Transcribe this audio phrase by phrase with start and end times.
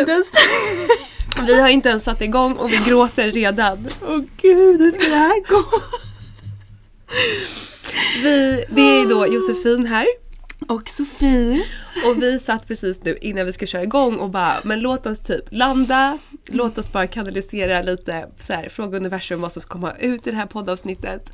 [0.00, 0.26] Inte ens...
[1.46, 3.88] vi har inte ens satt igång och vi gråter redan.
[4.08, 5.64] Åh gud, hur ska det här gå?
[8.22, 10.06] Vi, det är då Josefin här.
[10.68, 11.64] Och Sofie.
[12.06, 15.20] Och vi satt precis nu innan vi ska köra igång och bara, men låt oss
[15.20, 19.92] typ landa, låt oss bara kanalisera lite så här, fråga universum vad som ska komma
[19.92, 21.32] ut i det här poddavsnittet.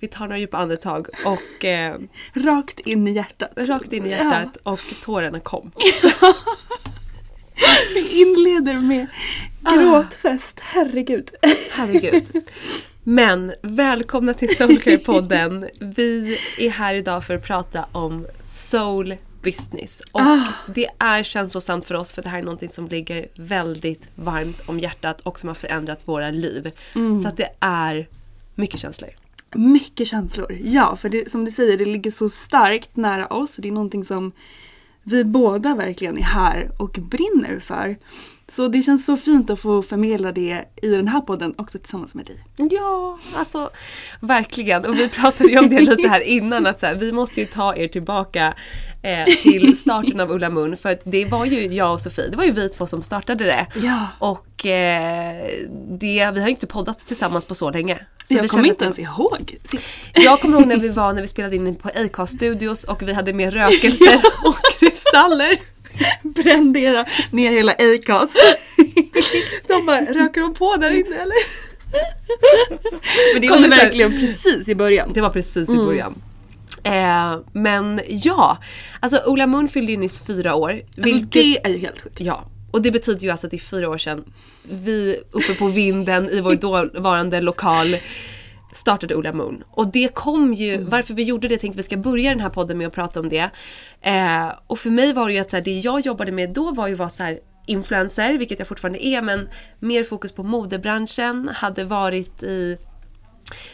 [0.00, 1.96] Vi tar några djupa andetag och eh,
[2.34, 3.50] Rakt in i hjärtat.
[3.56, 5.72] rakt in i hjärtat och tårarna kom.
[7.94, 9.06] Vi inleder med
[9.60, 11.30] gråtfest, herregud.
[11.70, 12.42] Herregud.
[13.02, 15.68] Men välkomna till Soulcare-podden.
[15.80, 20.02] Vi är här idag för att prata om soul business.
[20.12, 20.22] Och
[20.74, 24.80] det är känslosamt för oss för det här är någonting som ligger väldigt varmt om
[24.80, 26.70] hjärtat och som har förändrat våra liv.
[27.22, 28.08] Så att det är
[28.54, 29.10] mycket känslor.
[29.54, 30.58] Mycket känslor.
[30.64, 33.56] Ja, för det, som du säger, det ligger så starkt nära oss.
[33.56, 34.32] och Det är någonting som
[35.04, 37.96] vi båda verkligen är här och brinner för.
[38.48, 42.14] Så det känns så fint att få förmedla det i den här podden också tillsammans
[42.14, 42.44] med dig.
[42.56, 43.70] Ja, alltså
[44.20, 44.84] verkligen.
[44.84, 47.46] Och vi pratade ju om det lite här innan att så här, vi måste ju
[47.46, 48.54] ta er tillbaka
[49.02, 50.76] eh, till starten av Ulla Mun.
[50.76, 53.66] För det var ju jag och Sofie, det var ju vi två som startade det.
[53.82, 54.06] Ja.
[54.18, 55.46] Och eh,
[55.88, 57.98] det, vi har ju inte poddat tillsammans på så länge.
[58.24, 59.84] Så jag kommer inte ens ihåg sist.
[60.12, 63.12] Jag kommer ihåg när vi var när vi spelade in på Acast Studios och vi
[63.12, 65.60] hade med rökelser och kristaller.
[66.22, 68.36] Brände ner hela Acast.
[69.66, 71.62] De bara, röker de på där inne eller?
[73.34, 75.10] Men det var verkligen precis i början.
[75.14, 76.22] Det var precis i början.
[76.82, 78.58] Eh, men ja,
[79.00, 80.70] alltså Ola Mun fyllde ju nyss fyra år.
[80.70, 82.20] Alltså, Vilket, det är ju helt sjukt.
[82.20, 84.24] Ja, och det betyder ju alltså att det är fyra år sedan
[84.62, 87.96] vi uppe på vinden i vår dåvarande lokal
[88.72, 89.64] startade Ola Moon.
[89.70, 92.50] Och det kom ju, varför vi gjorde det, jag tänkte vi ska börja den här
[92.50, 93.50] podden med att prata om det.
[94.00, 96.70] Eh, och för mig var det ju att så här, det jag jobbade med då
[96.70, 99.48] var ju att vara så här influencer, vilket jag fortfarande är, men
[99.78, 102.78] mer fokus på modebranschen, hade varit i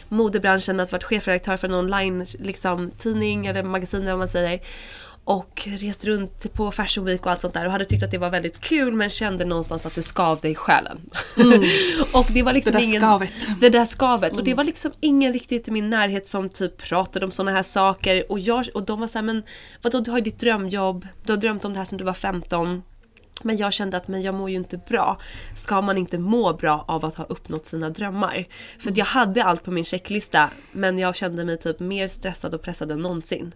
[0.09, 4.59] modebranschen, att varit chefredaktör för en online liksom, tidning eller magasin eller vad man säger.
[5.23, 8.17] och rest runt på Fashion Week och allt sånt där och hade tyckt att det
[8.17, 10.97] var väldigt kul men kände någonstans att det skavde i själen.
[12.13, 13.01] och det var liksom Det där ingen...
[13.01, 13.33] skavet.
[13.61, 14.37] Det där skavet.
[14.37, 17.63] Och det var liksom ingen riktigt i min närhet som typ pratade om såna här
[17.63, 18.31] saker.
[18.31, 19.43] Och, jag, och de var såhär, men
[19.81, 22.13] vadå du har ju ditt drömjobb, du har drömt om det här sedan du var
[22.13, 22.81] 15.
[23.43, 25.17] Men jag kände att men jag mår ju inte bra.
[25.55, 28.45] Ska man inte må bra av att ha uppnått sina drömmar?
[28.79, 32.61] För jag hade allt på min checklista men jag kände mig typ mer stressad och
[32.61, 33.51] pressad än någonsin.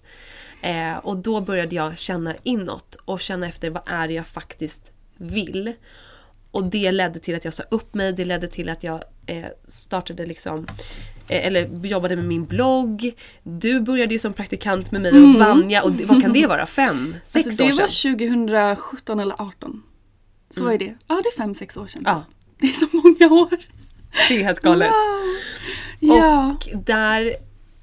[0.62, 4.92] Eh, och då började jag känna inåt och känna efter vad är det jag faktiskt
[5.18, 5.74] vill.
[6.52, 9.46] Och det ledde till att jag sa upp mig, det ledde till att jag eh,
[9.68, 10.68] startade liksom
[11.28, 13.12] eller jobbade med min blogg.
[13.44, 16.66] Du började ju som praktikant med mig och Vanja och det, vad kan det vara?
[16.66, 17.16] Fem?
[17.26, 18.12] Sex Alltså, år det sedan?
[18.12, 19.84] var 2017 eller 18.
[20.50, 20.96] Så är det.
[21.08, 22.04] Ja, det är fem, sex år sedan.
[22.06, 22.24] Ja,
[22.60, 23.50] Det är så många år.
[24.30, 24.92] det är helt galet.
[26.00, 26.18] Wow.
[26.18, 26.50] Ja.
[26.74, 27.34] Och där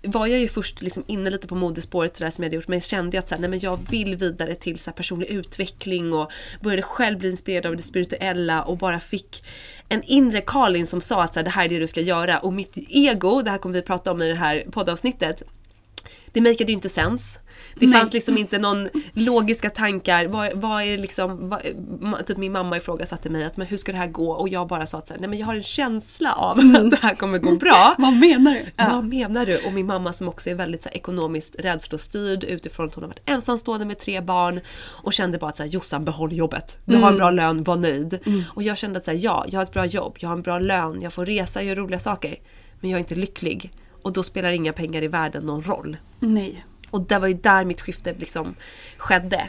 [0.03, 2.77] var jag ju först liksom inne lite på modespåret sådär som jag hade gjort men
[2.77, 6.31] jag kände att såhär, nej, men jag vill vidare till så personlig utveckling och
[6.61, 9.45] började själv bli inspirerad av det spirituella och bara fick
[9.89, 12.39] en inre Karlin som sa att så här, det här är det du ska göra
[12.39, 15.43] och mitt ego, det här kommer vi prata om i det här poddavsnittet
[16.33, 17.41] det makade ju inte sens.
[17.75, 18.01] Det Nej.
[18.01, 20.27] fanns liksom inte någon logiska tankar.
[20.27, 23.99] Vad, vad är liksom, vad, typ min mamma ifrågasatte mig att men hur ska det
[23.99, 24.33] här gå?
[24.33, 26.91] Och jag bara sa att så här, nej men jag har en känsla av att
[26.91, 27.95] det här kommer gå bra.
[27.99, 28.85] Vad menar du?
[28.93, 29.59] Vad menar du?
[29.59, 33.09] Och min mamma som också är väldigt så här, ekonomiskt rädslostyrd utifrån att hon har
[33.09, 36.79] varit ensamstående med tre barn och kände bara att så här, Jossan behåll jobbet.
[36.85, 38.19] Du har en bra lön, var nöjd.
[38.55, 40.43] Och jag kände att så här, ja, jag har ett bra jobb, jag har en
[40.43, 42.37] bra lön, jag får resa, göra roliga saker.
[42.81, 43.73] Men jag är inte lycklig.
[44.03, 45.97] Och då spelar inga pengar i världen någon roll.
[46.21, 46.65] Nej.
[46.91, 48.55] Och det var ju där mitt skifte liksom
[48.97, 49.49] skedde.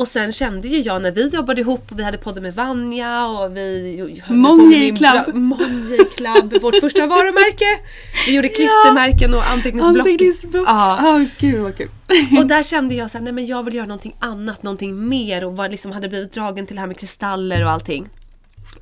[0.00, 3.26] Och sen kände ju jag när vi jobbade ihop och vi hade podden med Vanja
[3.26, 3.96] och vi
[4.68, 4.96] min
[6.16, 6.62] Club.
[6.62, 7.82] vårt första varumärke.
[8.26, 10.06] Vi gjorde klistermärken och anteckningsblock.
[10.06, 10.68] Anteckningsblock.
[10.68, 10.98] Ja.
[11.02, 11.88] Ja, gud vad kul.
[12.38, 15.56] Och där kände jag såhär, nej men jag vill göra någonting annat, någonting mer och
[15.56, 18.08] var liksom hade blivit dragen till det här med kristaller och allting.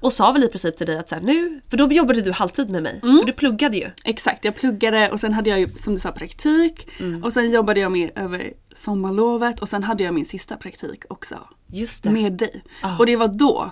[0.00, 2.32] Och sa väl i princip till dig att så här, nu, för då jobbade du
[2.32, 3.19] halvtid med mig, Mm.
[3.19, 3.90] för du pluggade ju.
[4.05, 7.25] Exakt, jag pluggade och sen hade jag ju som du sa praktik Mm.
[7.25, 11.37] och sen jobbade jag mer över sommarlovet och sen hade jag min sista praktik också.
[11.67, 12.64] Just det, Med dig.
[12.82, 12.96] Ah.
[12.99, 13.70] Och det var då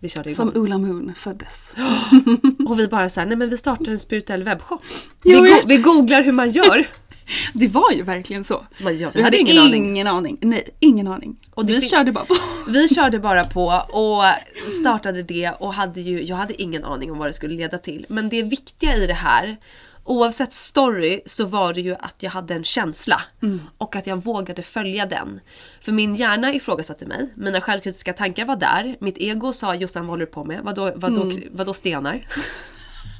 [0.00, 0.52] vi körde igång.
[0.52, 1.74] som Ulla Moon föddes.
[2.68, 4.82] Och vi bara såhär, nej men vi startar en spirituell webbshop.
[5.24, 6.86] Vi, go- vi googlar hur man gör.
[7.54, 8.66] Det var ju verkligen så.
[8.78, 10.06] Gör- vi hade ingen ingen, aning.
[10.06, 10.38] aning.
[10.40, 11.36] Nej, ingen aning.
[11.54, 12.36] Och vi körde bara på.
[12.68, 14.22] Vi körde bara på och
[14.80, 18.06] startade det och hade ju, jag hade ingen aning om vad det skulle leda till.
[18.08, 19.56] Men det viktiga i det här,
[20.04, 23.22] oavsett story, så var det ju att jag hade en känsla.
[23.78, 25.40] Och att jag vågade följa den.
[25.80, 28.96] För min hjärna ifrågasatte mig, mina självkritiska tankar var där.
[29.00, 30.60] Mitt ego sa Jossan vad håller du på med?
[30.64, 32.26] Vadå, vadå, vadå stenar?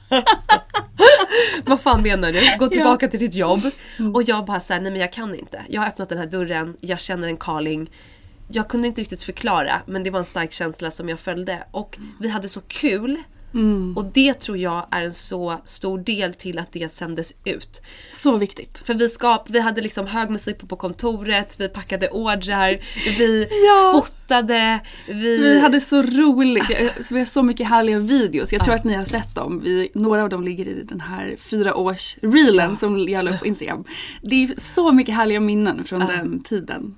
[1.66, 2.56] Vad fan menar du?
[2.58, 3.60] Gå tillbaka till ditt jobb.
[4.14, 5.62] Och jag bara såhär, nej men jag kan inte.
[5.68, 7.90] Jag har öppnat den här dörren, jag känner en calling.
[8.48, 11.64] Jag kunde inte riktigt förklara men det var en stark känsla som jag följde.
[11.70, 13.22] Och vi hade så kul.
[13.96, 17.82] Och det tror jag är en så stor del till att det sändes ut.
[18.12, 18.82] Så viktigt.
[18.86, 22.78] För vi, skap, vi hade liksom hög musik på, på kontoret, vi packade ordrar,
[23.18, 23.92] vi Ja.
[24.00, 25.38] fotade, vi...
[25.38, 26.62] Vi hade så roligt.
[26.86, 27.14] Alltså.
[27.14, 28.52] Vi har så mycket härliga videos.
[28.52, 29.60] Jag tror att ni har sett dem.
[29.64, 33.40] Vi, några av dem ligger i den här fyra års reelen som jag la upp
[33.40, 33.84] på Instagram.
[34.22, 36.96] Det är så mycket härliga minnen från den tiden.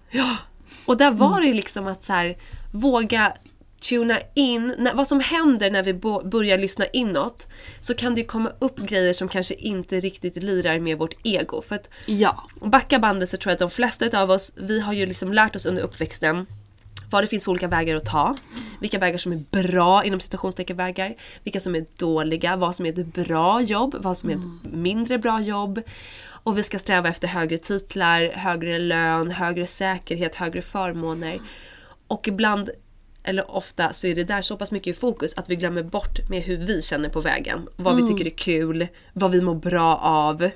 [0.87, 2.37] Och där var det ju liksom att så här,
[2.73, 3.32] våga
[3.81, 7.49] tuna in, när, vad som händer när vi bo, börjar lyssna inåt
[7.81, 11.62] så kan det komma upp grejer som kanske inte riktigt lirar med vårt ego.
[11.62, 12.49] För att Ja.
[12.61, 15.56] backa bandet så tror jag att de flesta av oss, vi har ju liksom lärt
[15.56, 16.47] oss under uppväxten
[17.11, 18.37] vad det finns för olika vägar att ta.
[18.81, 21.15] Vilka vägar som är bra inom citationstecken vägar.
[21.44, 25.19] Vilka som är dåliga, vad som är ett bra jobb, vad som är ett mindre
[25.19, 25.81] bra jobb.
[26.43, 31.41] Och vi ska sträva efter högre titlar, högre lön, högre säkerhet, högre förmåner.
[32.06, 32.70] Och ibland,
[33.22, 36.29] eller ofta, så är det där så pass mycket i fokus att vi glömmer bort
[36.29, 37.69] med hur vi känner på vägen.
[37.77, 40.50] Vad vi tycker är kul, vad vi mår bra av.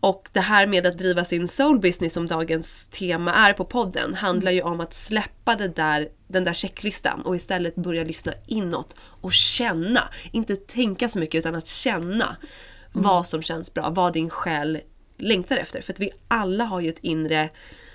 [0.00, 4.14] Och det här med att driva sin soul business som dagens tema är på podden
[4.14, 8.96] handlar ju om att släppa det där, den där checklistan och istället börja lyssna inåt
[9.00, 10.08] och känna.
[10.32, 12.36] Inte tänka så mycket utan att känna
[12.92, 14.80] vad som känns bra, vad din själ
[15.18, 15.80] längtar efter.
[15.80, 17.50] För att vi alla har ju ett inre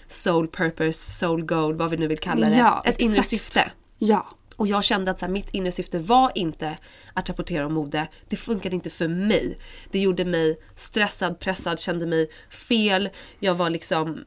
[0.08, 2.56] soul purpose, soul goal, vad vi nu vill kalla det.
[2.56, 3.30] Ja, ett inre exakt.
[3.30, 3.72] syfte.
[4.00, 4.28] Ja.
[4.56, 6.78] Och jag kände att så här, mitt inre syfte var inte
[7.14, 8.08] att rapportera om mode.
[8.30, 9.58] Det funkade inte för mig.
[9.92, 13.10] Det gjorde mig stressad, pressad, kände mig fel.
[13.40, 14.26] Jag var liksom...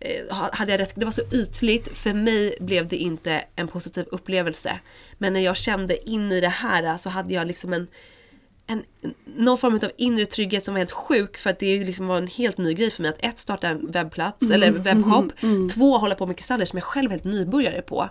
[0.00, 1.98] eh, Hade jag rätt, det var så ytligt.
[1.98, 4.78] För mig blev det inte en positiv upplevelse.
[5.18, 7.86] Men när jag kände in i det här så hade jag liksom en
[8.68, 8.82] en,
[9.36, 12.26] någon form av inre trygghet som var helt sjuk för att det liksom var en
[12.26, 15.32] helt ny grej för mig att ett starta en webbplats Mm, eller webbshop,
[15.74, 18.08] två hålla på med kristaller som jag själv är helt nybörjare på.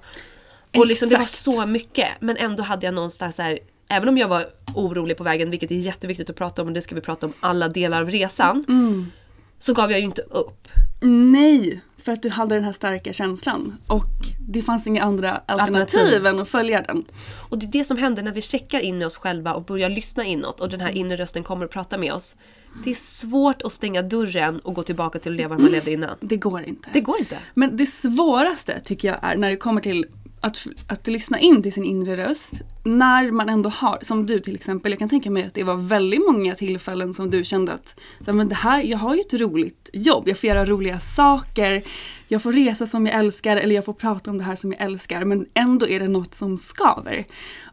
[0.78, 1.44] Och liksom det var Exakt.
[1.44, 3.60] så mycket men ändå hade jag någonstans så här
[3.90, 4.46] Även om jag var
[4.76, 7.34] orolig på vägen, vilket är jätteviktigt att prata om och det ska vi prata om
[7.40, 8.64] alla delar av resan.
[8.68, 9.12] Mm.
[9.60, 10.68] Så gav jag ju inte upp.
[11.02, 13.78] Nej, för att du hade den här starka känslan.
[13.88, 14.06] Och
[14.48, 16.26] det fanns inga andra alternativ, Alternativ.
[16.26, 17.06] än att följa den.
[17.50, 19.90] Och det är det som händer när vi checkar in i oss själva och börjar
[19.90, 22.36] lyssna inåt och den här inre rösten kommer och prata med oss.
[22.84, 25.92] Det är svårt att stänga dörren och gå tillbaka till att leva hur man levde
[25.92, 26.16] innan.
[26.20, 26.90] Det går inte.
[26.94, 27.38] Det går inte.
[27.54, 30.06] Men det svåraste tycker jag är när det kommer till
[30.42, 32.54] att, att lyssna in till sin inre röst.
[32.84, 35.76] När man ändå har, som du till exempel, jag kan tänka mig att det var
[35.76, 39.90] väldigt många tillfällen som du kände att men det här, jag har ju ett roligt
[39.94, 41.84] jobb, jag får göra roliga saker,
[42.28, 44.82] jag får resa som jag älskar eller jag får prata om det här som jag
[44.82, 47.26] älskar men ändå är det något som skaver.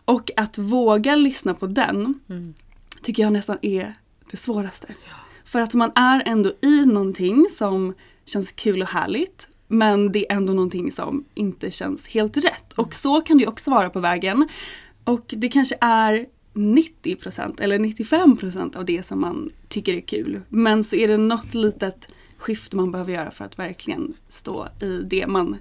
[0.04, 2.21] Och att våga lyssna på den
[3.02, 3.94] tycker jag nästan är
[4.30, 4.87] det svåraste.
[5.44, 7.94] För att man är ändå i någonting som
[8.25, 12.73] känns kul och härligt men det är ändå någonting som inte känns helt rätt.
[12.76, 14.49] Och så kan det ju också vara på vägen.
[15.04, 20.40] Och det kanske är 90% eller 95% av det som man tycker är kul.
[20.49, 25.02] Men så är det något litet skifte man behöver göra för att verkligen stå i
[25.06, 25.56] det man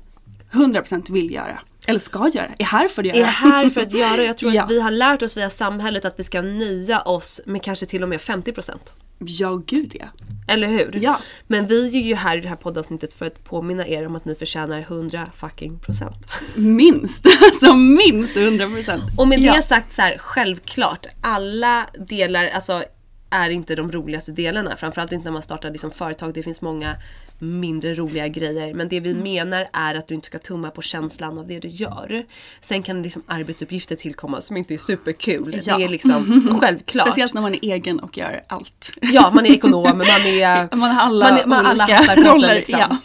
[0.52, 1.60] 100% vill göra.
[1.88, 3.18] Eller ska göra, är här för att göra.
[3.18, 4.64] Är här för att göra jag tror Ja.
[4.64, 8.04] att vi har lärt oss via samhället att vi ska nöja oss med kanske till
[8.04, 8.72] och med 50%.
[9.26, 10.06] Ja, gud ja.
[10.48, 11.00] Eller hur?
[11.02, 11.20] Ja.
[11.48, 14.26] Men vi är ju här i det här poddavsnittet för att påminna er om att
[14.26, 16.28] ni förtjänar 100 fucking procent.
[16.56, 19.00] Minst, alltså minst 100%.
[19.18, 19.54] Och med ja.
[19.54, 22.84] det sagt så här, självklart, alla delar alltså,
[23.34, 24.76] är inte de roligaste delarna.
[24.78, 26.34] Framförallt inte när man startar liksom, företag.
[26.34, 26.96] Det finns många
[27.40, 28.74] mindre roliga grejer.
[28.74, 29.24] Men det vi Mm.
[29.24, 32.26] menar är att du inte ska tumma på känslan av det du gör.
[32.62, 35.60] Sen kan liksom arbetsuppgifter tillkomma som inte är superkul.
[35.64, 35.78] Ja.
[35.78, 37.08] Det är liksom självklart.
[37.08, 38.92] Speciellt när man är egen och gör allt.
[39.02, 40.76] Ja, man är ekonom, man är...
[40.76, 42.80] Man har alla man, är- man har alla olika hattar på sig liksom.
[42.80, 42.98] ja.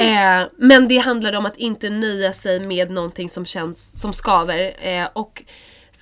[0.42, 4.72] eh, men det handlar om att inte nöja sig med någonting som känns som skaver.
[4.80, 5.42] Eh, och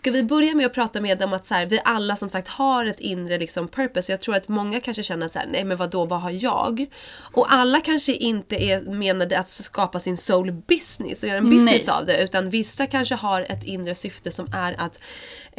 [0.01, 2.49] Ska vi börja med att prata med om att så här, vi alla som sagt
[2.49, 4.13] har ett inre liksom, purpose.
[4.13, 6.31] Och jag tror att många kanske känner att så här, nej men vadå, vad har
[6.31, 6.87] jag?
[7.33, 11.87] Och alla kanske inte är menade att skapa sin soul business och göra en business
[11.87, 11.97] Nej.
[11.97, 12.23] av det.
[12.23, 14.99] Utan vissa kanske har ett inre syfte som är att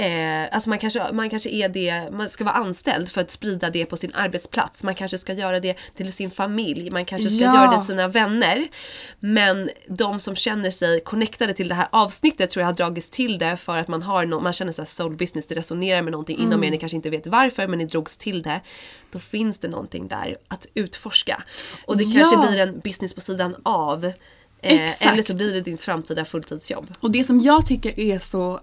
[0.02, 3.70] eh, alltså man, kanske, man kanske är det, man ska vara anställd för att sprida
[3.70, 4.84] det på sin arbetsplats.
[4.84, 6.90] Man kanske ska göra det till sin familj.
[6.92, 7.56] Man kanske ska Ja.
[7.56, 8.68] göra det till sina vänner.
[9.20, 13.38] Men de som känner sig connectade till det här avsnittet tror jag har dragits till
[13.38, 16.38] det för att man har no- man känner så soul business, det resonerar med någonting
[16.40, 18.62] inom er, ni kanske inte vet varför men ni drogs till det.
[19.12, 21.44] Då finns det någonting där att utforska.
[21.86, 22.20] Och det Ja.
[22.20, 24.06] kanske blir en business på sidan av.
[24.64, 26.88] Eh, eller så blir det ditt framtida fulltidsjobb.
[27.00, 28.60] Och det som jag tycker är så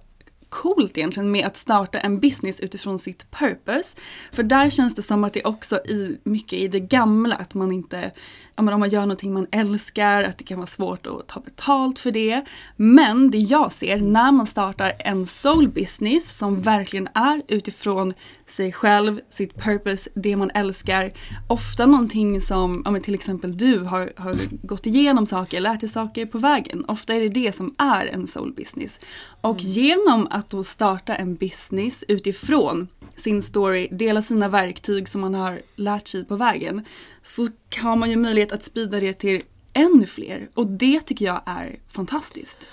[0.49, 3.97] coolt egentligen med att starta en business utifrån sitt purpose.
[4.33, 7.73] För där känns det som att det också i mycket i det gamla att man
[7.73, 8.11] inte,
[8.59, 11.41] ja men om man gör någonting man älskar, att det kan vara svårt att ta
[11.41, 12.45] betalt för det.
[12.77, 18.15] Men det jag ser när man startar en soul business som verkligen är utifrån
[18.47, 21.13] sig själv, sitt purpose, det man älskar.
[21.49, 24.35] Ofta någonting som, ja men till exempel du har, har
[24.67, 26.85] gått igenom saker, lärt dig saker på vägen.
[26.89, 29.01] Ofta är det det som är en soul business.
[29.41, 35.35] Och genom att då starta en business utifrån sin story, dela sina verktyg som man
[35.35, 36.85] har lärt sig på vägen,
[37.23, 37.49] så
[37.83, 40.49] har man ju möjlighet att sprida det till ännu fler.
[40.55, 42.69] Och det tycker jag är fantastiskt.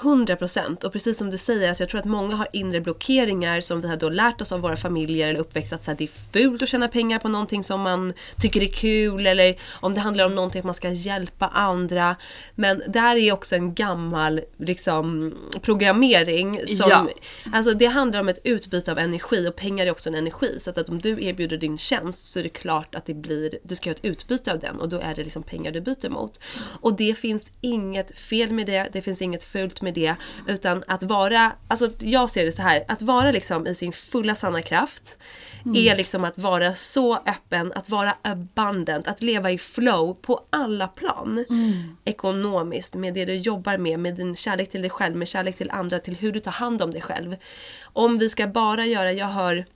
[0.00, 3.80] 100% och precis som du säger, alltså jag tror att många har inre blockeringar som
[3.80, 6.32] vi har då lärt oss av våra familjer eller uppväxt att så här, det är
[6.32, 10.24] fult att tjäna pengar på någonting som man tycker är kul eller om det handlar
[10.24, 12.16] om någonting att man ska hjälpa andra.
[12.54, 17.08] Men där är också en gammal liksom, programmering som, Ja.
[17.52, 20.56] alltså det handlar om ett utbyte av energi och pengar är också en energi.
[20.58, 23.58] Så att, att om du erbjuder din tjänst så är det klart att det blir,
[23.62, 26.08] du ska ha ett utbyte av den och då är det liksom pengar du byter
[26.08, 26.40] mot.
[26.80, 30.14] Och det finns inget fel med det, det finns inget fult med det.
[30.46, 34.34] Utan att vara, alltså jag ser det så här, att vara liksom i sin fulla
[34.34, 35.18] sanna kraft
[35.74, 40.88] är liksom att vara så öppen, att vara abundant, att leva i flow på alla
[40.88, 41.44] plan.
[42.04, 45.70] Ekonomiskt, med det du jobbar med, med din kärlek till dig själv, med kärlek till
[45.70, 47.36] andra, till hur du tar hand om dig själv.
[47.82, 49.66] Om vi ska bara göra, jag hör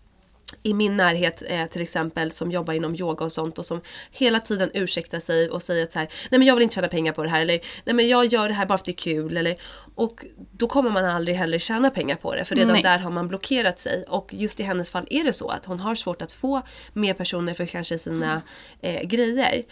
[0.62, 4.40] i min närhet eh, till exempel som jobbar inom yoga och sånt och som hela
[4.40, 7.12] tiden ursäktar sig och säger att så här, nej men jag vill inte tjäna pengar
[7.12, 9.14] på det här eller nej men jag gör det här bara för att det är
[9.14, 9.56] kul eller
[9.94, 12.82] och då kommer man aldrig heller tjäna pengar på det för redan Nej.
[12.82, 15.80] där har man blockerat sig och just i hennes fall är det så att hon
[15.80, 16.62] har svårt att få
[16.92, 18.42] mer personer för kanske sina
[18.80, 19.62] eh, grejer.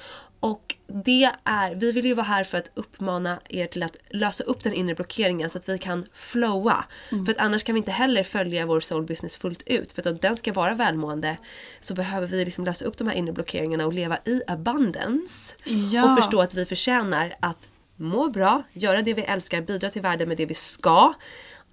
[0.45, 4.45] Och det är, vi vill ju vara här för att uppmana er till att lösa
[4.45, 6.85] upp den inre blockeringen så att vi kan flowa.
[7.11, 9.93] För att annars kan vi inte heller följa vår soul business fullt ut.
[9.93, 11.37] För att om den ska vara välmående
[11.81, 15.55] så behöver vi liksom lösa upp de här inre blockeringarna och leva i abundance.
[15.93, 16.05] Ja.
[16.05, 20.29] Och förstå att vi förtjänar att må bra, göra det vi älskar, bidra till världen
[20.29, 21.15] med det vi ska.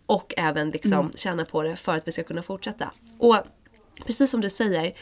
[0.06, 2.92] Och även liksom tjäna på det för att vi ska kunna fortsätta.
[3.18, 3.38] Och
[4.06, 4.94] precis som du säger,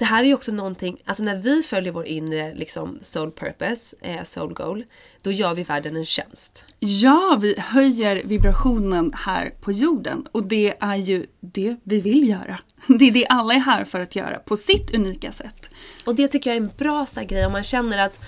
[0.00, 3.96] det här är ju också någonting, alltså när vi följer vår inre liksom soul purpose,
[4.00, 4.84] eh, soul goal,
[5.22, 6.64] då gör vi världen en tjänst.
[6.78, 12.58] Ja, vi höjer vibrationen här på jorden och det är ju det vi vill göra.
[12.86, 15.70] Det är det alla är här för att göra på sitt unika sätt.
[16.04, 18.20] Och det tycker jag är en bra så här, grej om man känner att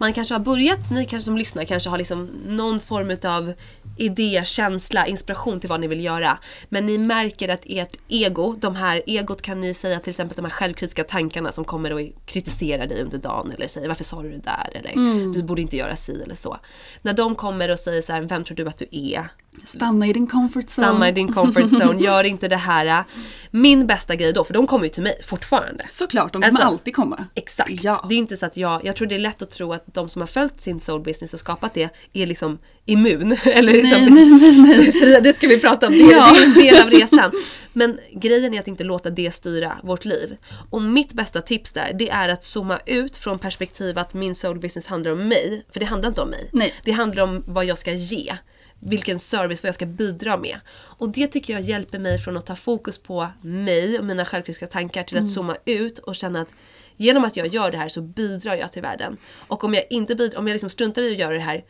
[0.00, 3.52] man kanske har börjat, ni kanske som lyssnar kanske har liksom någon form av
[3.96, 6.38] idé, känsla, inspiration till vad ni vill göra.
[6.68, 10.44] Men ni märker att ert ego, de här egot kan ni säga till exempel de
[10.44, 14.30] här självkritiska tankarna som kommer och kritiserar dig under dagen eller säger varför sa du
[14.30, 14.94] det där eller
[15.32, 16.58] du borde inte göra si eller så.
[17.02, 19.28] När de kommer och säger så här, vem tror du att du är?
[19.64, 20.86] Stanna i din comfort zone.
[20.86, 23.04] Stanna i din comfort zone, gör inte det här.
[23.50, 25.84] Min bästa grej då, för de kommer ju till mig fortfarande.
[25.88, 27.24] Såklart, de kommer Alltså, alltid komma.
[27.34, 27.70] Exakt.
[27.84, 28.04] Ja.
[28.08, 29.94] Det är ju inte så att jag, jag tror det är lätt att tro att
[29.94, 33.32] de som har följt sin soul business och skapat det är liksom immun.
[33.44, 35.20] Eller liksom, nej, nej, nej.
[35.22, 36.32] det ska vi prata om, Ja.
[36.34, 37.30] det är en del av resan.
[37.72, 40.36] Men grejen är att inte låta det styra vårt liv.
[40.70, 44.58] Och mitt bästa tips där, det är att zooma ut från perspektiv att min soul
[44.58, 45.64] business handlar om mig.
[45.72, 46.48] För det handlar inte om mig.
[46.52, 46.74] Nej.
[46.84, 48.36] Det handlar om vad jag ska ge.
[48.80, 50.60] Vilken service, vad jag ska bidra med.
[50.72, 54.66] Och det tycker jag hjälper mig från att ta fokus på mig och mina självkritiska
[54.66, 56.48] tankar till att zooma ut och känna att
[56.96, 59.16] genom att jag gör det här så bidrar jag till världen.
[59.48, 61.64] Och om jag inte bidrar, om jag liksom struntar i att göra det här,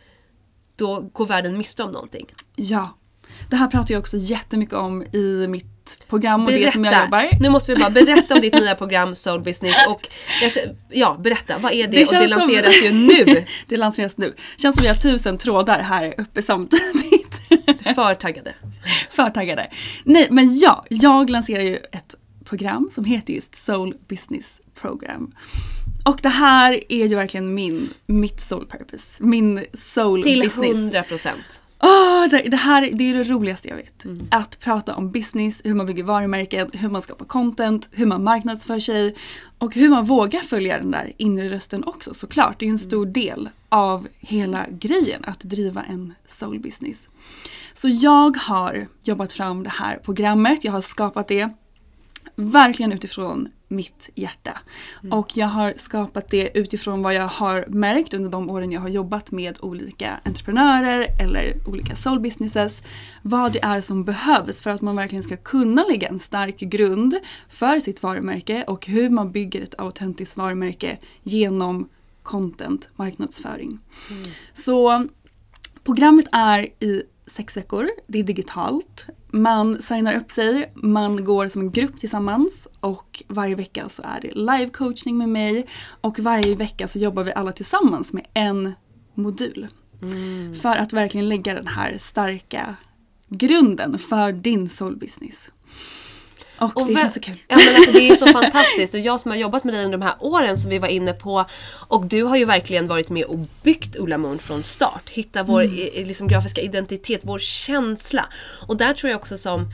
[0.77, 2.27] då går världen miste om någonting.
[2.57, 2.97] Ja.
[3.51, 7.29] Det här pratar jag också jättemycket om i mitt program och det som jag jobbar.
[7.41, 10.09] Nu måste vi bara berätta om ditt nya program Soul Business och
[10.91, 11.97] ja, berätta, vad är det?
[11.97, 13.45] Det och det känns som- lanseras ju nu.
[13.67, 14.35] det lanseras nu.
[14.57, 17.35] Känns som vi har tusen trådar här uppe samtidigt.
[17.95, 18.55] För taggade.
[19.11, 19.71] För taggade.
[20.05, 25.33] Nej men ja, jag lanserar ju ett program som heter just Soul Business Program.
[26.05, 29.07] Och det här är ju verkligen min, mitt soul purpose.
[29.19, 30.77] Min soul Till business.
[30.77, 31.05] 100
[31.83, 34.05] Åh, det, det här det är det roligaste jag vet.
[34.05, 34.27] Mm.
[34.31, 38.81] Att prata om business, hur man bygger varumärken, hur man skapar content, hur man marknadsför
[38.81, 39.17] sig
[39.59, 42.59] och hur man vågar följa den där inre rösten också såklart.
[42.59, 43.13] Det är en stor Mm.
[43.13, 47.09] del av hela grejen att driva en soul business.
[47.75, 51.49] Så jag har jobbat fram det här programmet, jag har skapat det
[52.37, 54.59] verkligen utifrån mitt hjärta.
[55.11, 58.89] Och jag har skapat det utifrån vad jag har märkt under de åren jag har
[58.89, 62.83] jobbat med olika entreprenörer eller olika soul businesses.
[63.23, 67.19] Vad det är som behövs för att man verkligen ska kunna lägga en stark grund
[67.49, 71.89] för sitt varumärke och hur man bygger ett autentiskt varumärke genom
[72.23, 73.79] content, marknadsföring.
[74.55, 75.07] Så
[75.85, 79.07] Programmet är i sex veckor, det är digitalt.
[79.33, 84.21] Man signar upp sig, man går som en grupp tillsammans och varje vecka så är
[84.21, 85.67] det live coachning med mig
[86.01, 88.73] och varje vecka så jobbar vi alla tillsammans med en
[89.15, 89.69] modul.
[90.63, 92.77] För att verkligen lägga den här starka
[93.29, 94.97] grunden för din soul
[96.69, 96.85] business.
[96.85, 97.39] Och, det känns så kul.
[97.49, 99.99] Ja, men alltså, det är så fantastiskt och jag som har jobbat med dig under
[99.99, 101.47] de här åren som vi var inne på
[101.89, 105.09] och du har ju verkligen varit med och byggt Ulla Moon från start.
[105.11, 106.07] Hitta vår Mm.
[106.07, 108.27] liksom, grafiska identitet, vår känsla.
[108.69, 109.73] Och där tror jag också som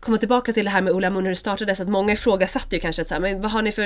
[0.00, 2.80] komma tillbaka till det här med Ulla Moon hur det startades, att många ifrågasatte ju
[2.80, 3.84] kanske att så här, men vad har ni för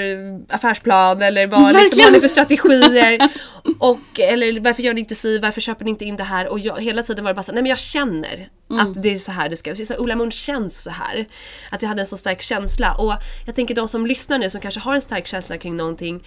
[0.55, 3.31] affärsplan eller vad liksom, har ni för strategier?
[3.79, 6.49] och, eller varför gör ni inte si, varför köper ni inte in det här?
[6.49, 8.49] Och jag, hela tiden var det bara så här, nej men jag känner
[8.81, 9.87] att det är så här det ska vara.
[9.87, 11.27] Så Ulla Moon känns så här.
[11.71, 12.95] Att jag hade en så stark känsla.
[12.95, 13.15] Och
[13.47, 16.25] jag tänker de som lyssnar nu som kanske har en stark känsla kring någonting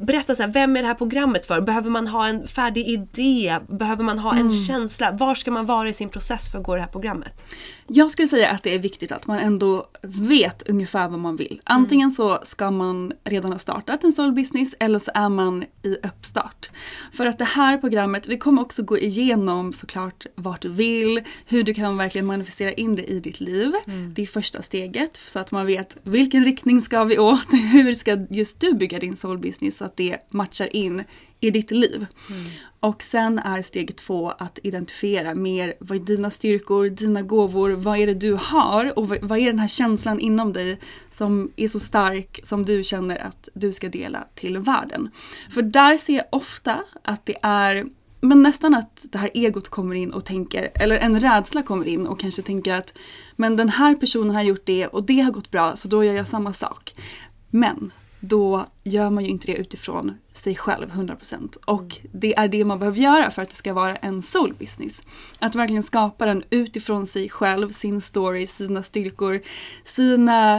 [0.00, 1.60] Berätta så här, vem är det här programmet för?
[1.60, 3.58] Behöver man ha en färdig idé?
[3.68, 5.12] Behöver man ha en känsla?
[5.12, 7.46] Var ska man vara i sin process för att gå det här programmet?
[7.86, 11.60] Jag skulle säga att det är viktigt att man ändå vet ungefär vad man vill.
[11.64, 15.96] Antingen så ska man redan ha startat en soul business eller så är man i
[16.02, 16.70] uppstart.
[17.12, 21.62] För att det här programmet, vi kommer också gå igenom såklart vart du vill, hur
[21.62, 23.72] du kan verkligen manifestera in det i ditt liv.
[24.14, 28.26] Det är första steget så att man vet vilken riktning ska vi åt, hur ska
[28.30, 31.04] just du bygga din soul business så att det matchar in
[31.40, 32.06] i ditt liv.
[32.80, 37.98] Och sen är steg två att identifiera mer vad är dina styrkor, dina gåvor, vad
[37.98, 40.78] är det du har och vad vad är den här känslan inom dig
[41.10, 45.10] som är så stark som du känner att du ska dela till världen.
[45.50, 47.86] För där ser jag ofta att det är
[48.20, 52.06] men nästan att det här egot kommer in och tänker, eller en rädsla kommer in
[52.06, 52.98] och kanske tänker att
[53.36, 56.14] men den här personen har gjort det och det har gått bra så då gör
[56.14, 56.94] jag samma sak.
[57.50, 61.56] Men då gör man ju inte det utifrån sig själv 100%.
[61.64, 65.02] Och det är det man behöver göra för att det ska vara en soul business.
[65.38, 69.40] Att verkligen skapa den utifrån sig själv, sin story, sina styrkor,
[69.84, 70.56] sina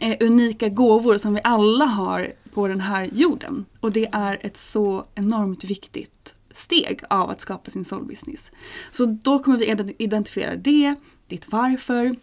[0.00, 3.64] eh, unika gåvor som vi alla har på den här jorden.
[3.80, 8.52] Och det är ett så enormt viktigt steg av att skapa sin soul business.
[8.92, 10.94] Så då kommer vi identifiera det,
[11.28, 12.16] ditt varför,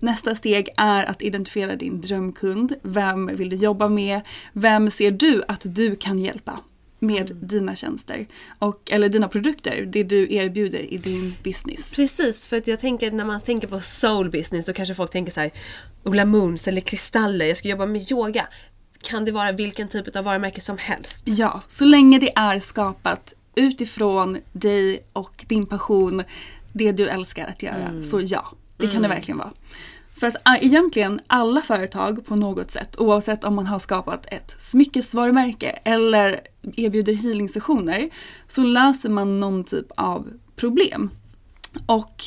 [0.00, 2.74] nästa steg är att identifiera din drömkund.
[2.82, 4.20] Vem vill du jobba med?
[4.52, 6.60] Vem ser du att du kan hjälpa
[6.98, 7.46] med mm.
[7.46, 8.26] dina tjänster?
[8.58, 11.94] Och, eller dina produkter, det du erbjuder i din business.
[11.96, 15.32] Precis, för att jag tänker när man tänker på soul business så kanske folk tänker
[15.32, 15.52] så här
[16.04, 18.46] Ola Moons eller kristaller, jag ska jobba med yoga.
[19.02, 21.24] Kan det vara vilken typ av varumärke som helst?
[21.26, 26.22] Ja, så länge det är skapat utifrån dig och din passion,
[26.72, 27.88] det du älskar att göra.
[27.88, 28.02] Mm.
[28.02, 28.52] Så ja,
[28.84, 29.10] det kan mm.
[29.10, 29.52] det verkligen vara.
[30.16, 34.54] För att äh, egentligen alla företag på något sätt, oavsett om man har skapat ett
[34.58, 36.40] smyckesvarumärke eller
[36.76, 38.10] erbjuder healing-sessioner,
[38.46, 41.10] så löser man någon typ av problem.
[41.86, 42.24] Och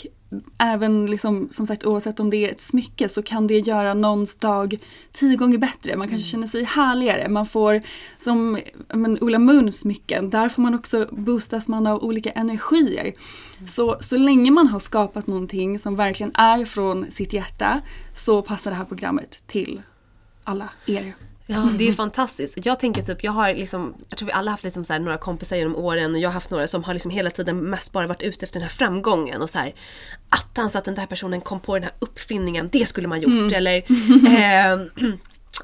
[0.57, 4.35] även liksom, som sagt oavsett om det är ett smycke så kan det göra någons
[4.35, 4.77] dag
[5.11, 5.97] tio gånger bättre.
[5.97, 6.31] Man kanske mm.
[6.31, 7.29] känner sig härligare.
[7.29, 7.81] Man får
[8.23, 8.59] som
[8.93, 13.13] men, Ola Moons smycken, där får man också boostas man av olika energier.
[13.57, 13.67] Mm.
[13.67, 17.81] Så, så länge man har skapat någonting som verkligen är från sitt hjärta
[18.15, 19.81] så passar det här programmet till
[20.43, 21.13] alla er.
[21.47, 22.65] Ja, det är fantastiskt.
[22.65, 25.17] Jag tänker typ, jag har liksom, jag tror vi alla haft liksom så här, några
[25.17, 28.07] kompisar genom åren och jag har haft några som har liksom hela tiden mest bara
[28.07, 29.73] varit ute efter den här framgången och så här,
[30.29, 33.31] attans att den där personen kom på den här uppfinningen, det skulle man gjort.
[33.31, 33.53] Mm.
[33.53, 33.77] Eller
[34.73, 34.79] eh,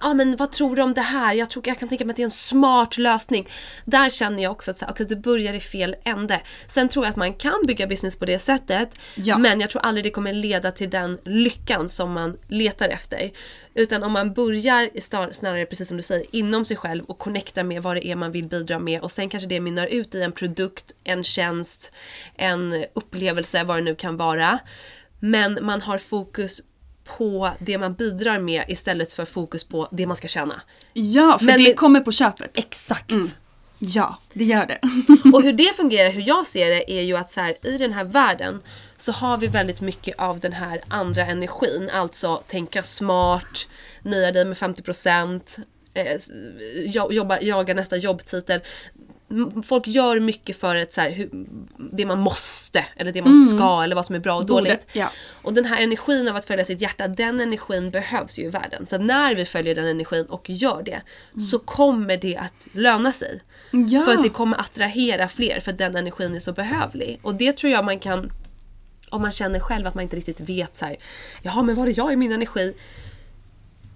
[0.01, 1.33] ja men vad tror du om det här?
[1.33, 3.49] Jag, tror, jag kan tänka mig att det är en smart lösning.
[3.85, 6.41] Där känner jag också att så, okay, du börjar i fel ände.
[6.67, 8.99] Sen tror jag att man kan bygga business på det sättet.
[9.15, 9.37] Ja.
[9.37, 13.31] Men jag tror aldrig det kommer leda till den lyckan som man letar efter.
[13.73, 14.89] Utan om man börjar
[15.31, 18.31] snarare, precis som du säger, inom sig själv och connectar med vad det är man
[18.31, 21.91] vill bidra med och sen kanske det mynnar ut i en produkt, en tjänst,
[22.35, 24.59] en upplevelse, vad det nu kan vara.
[25.19, 26.61] Men man har fokus
[27.03, 30.61] på det man bidrar med istället för fokus på det man ska tjäna.
[30.93, 32.57] Ja, för Men det, kommer på köpet.
[32.57, 33.11] Exakt.
[33.11, 33.27] Mm.
[33.79, 34.79] Ja, det gör det.
[35.33, 37.93] och hur det fungerar, hur jag ser det, är ju att så här, i den
[37.93, 38.61] här världen
[38.97, 41.89] så har vi väldigt mycket av den här andra energin.
[41.93, 43.67] Alltså tänka smart,
[44.01, 45.59] nöja dig med 50%,
[45.93, 46.21] eh,
[47.11, 48.61] jobba, jaga nästa jobbtitel
[49.65, 51.29] folk gör mycket för ett så här, hur,
[51.91, 53.57] det man måste eller det man mm.
[53.57, 54.87] ska eller vad som är bra och dåligt.
[54.93, 55.11] Ja.
[55.41, 58.87] Och den här energin av att följa sitt hjärta, den energin behövs ju i världen.
[58.87, 61.41] Så när vi följer den energin och gör det mm.
[61.41, 63.41] så kommer det att löna sig.
[63.71, 64.01] Ja.
[64.01, 67.19] För att det kommer attrahera fler för att den energin är så behövlig.
[67.21, 68.31] Och det tror jag man kan
[69.09, 70.97] om man känner själv att man inte riktigt vet så här,
[71.41, 72.73] jaha men var är jag i min energi?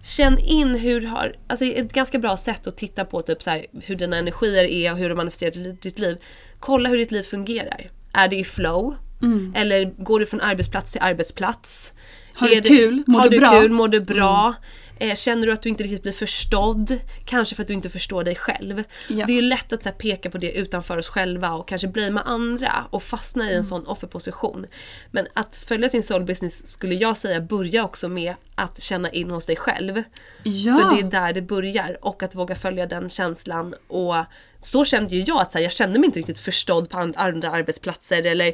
[0.08, 3.66] Känn in hur har, alltså ett ganska bra sätt att titta på typ så här,
[3.82, 6.18] hur dina energier är och hur de manifesterar ditt liv.
[6.60, 7.90] Kolla hur ditt liv fungerar.
[8.14, 8.96] Är det i flow?
[9.22, 9.54] Mm.
[9.56, 11.94] Eller går du från arbetsplats till arbetsplats?
[12.34, 13.04] Har du kul?
[13.08, 13.62] Mår har du bra?
[13.62, 14.42] Kul, mår du bra?
[14.42, 14.54] Mm.
[15.00, 17.00] Eh, känner du att du inte riktigt blir förstådd?
[17.26, 18.84] Kanske för att du inte förstår dig själv.
[19.10, 19.26] Ja.
[19.26, 22.88] Det är lätt att så peka på det utanför oss själva och kanske blamea andra
[22.90, 23.64] och fastna i en mm.
[23.64, 24.66] sån offerposition.
[25.12, 29.32] Men att följa sin soul business skulle jag säga börja också med att känna in
[29.32, 30.04] hos dig själv.
[30.44, 30.80] Ja.
[30.80, 34.16] För det är där det börjar och att våga följa den känslan och
[34.60, 37.52] så kände ju jag att så här, jag kände mig inte riktigt förstådd på andra
[37.52, 38.54] arbetsplatser eller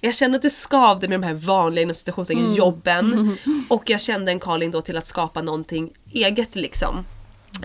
[0.00, 2.56] jag kände att det skavde med de här vanliga inom citationstecken mm.
[2.56, 3.36] jobben.
[3.68, 7.04] Och jag kände en calling då till att skapa någonting eget liksom.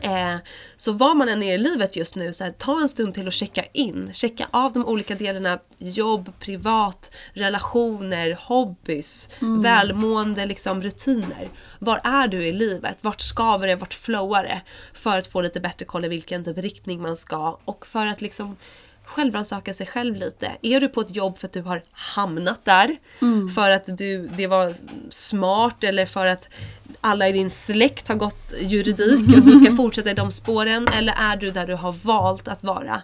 [0.02, 0.36] Eh,
[0.76, 3.28] så var man än är i livet just nu, så här, ta en stund till
[3.28, 4.14] att checka in.
[4.14, 5.60] Checka av de olika delarna.
[5.78, 9.62] Jobb, privat, relationer, hobbys, mm.
[9.62, 11.50] välmående, liksom, rutiner.
[11.80, 12.98] Var är du i livet?
[13.02, 13.76] Vart skaver det?
[13.76, 14.62] Vart flowar det?
[14.94, 18.22] För att få lite bättre koll i vilken typ riktning man ska och för att
[18.22, 18.56] liksom
[19.06, 20.52] självrannsaka sig själv lite.
[20.62, 22.98] Är du på ett jobb för att du har hamnat där?
[23.22, 23.50] Mm.
[23.50, 24.76] För att du, det var
[25.10, 26.50] smart eller för att
[27.02, 30.88] alla i din släkt har gått juridik och du ska fortsätta i de spåren?
[30.88, 33.02] Eller är du där du har valt att vara?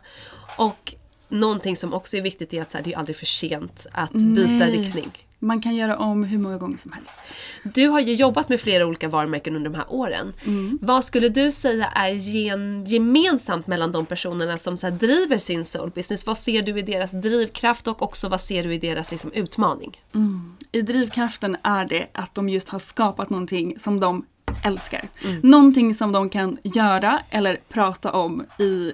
[0.58, 0.96] Och
[1.30, 4.12] någonting som också är viktigt är att så här, det är aldrig för sent att
[4.12, 4.72] byta Nej.
[4.72, 5.12] riktning.
[5.44, 7.32] Man kan göra om hur många gånger som helst.
[7.64, 10.34] Du har ju jobbat med flera olika varumärken under de här åren.
[10.46, 10.80] Mm.
[10.82, 15.90] Vad skulle du säga är gen, gemensamt mellan de personerna som så driver sin soul
[15.90, 16.26] business?
[16.26, 20.02] Vad ser du i deras drivkraft och också vad ser du i deras liksom, utmaning?
[20.16, 20.54] Mm.
[20.72, 24.26] I drivkraften är det att de just har skapat någonting som de
[24.64, 25.10] älskar.
[25.24, 25.40] Mm.
[25.44, 28.94] Någonting som de kan göra eller prata om i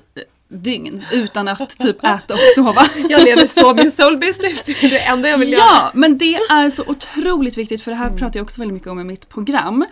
[0.49, 2.85] dygn utan att typ äta och sova.
[3.09, 5.61] Jag lever så min soul business, det är det enda jag vill göra.
[5.61, 8.89] Ja, men det är så otroligt viktigt för det här pratar jag också väldigt mycket
[8.89, 9.85] om i mitt program.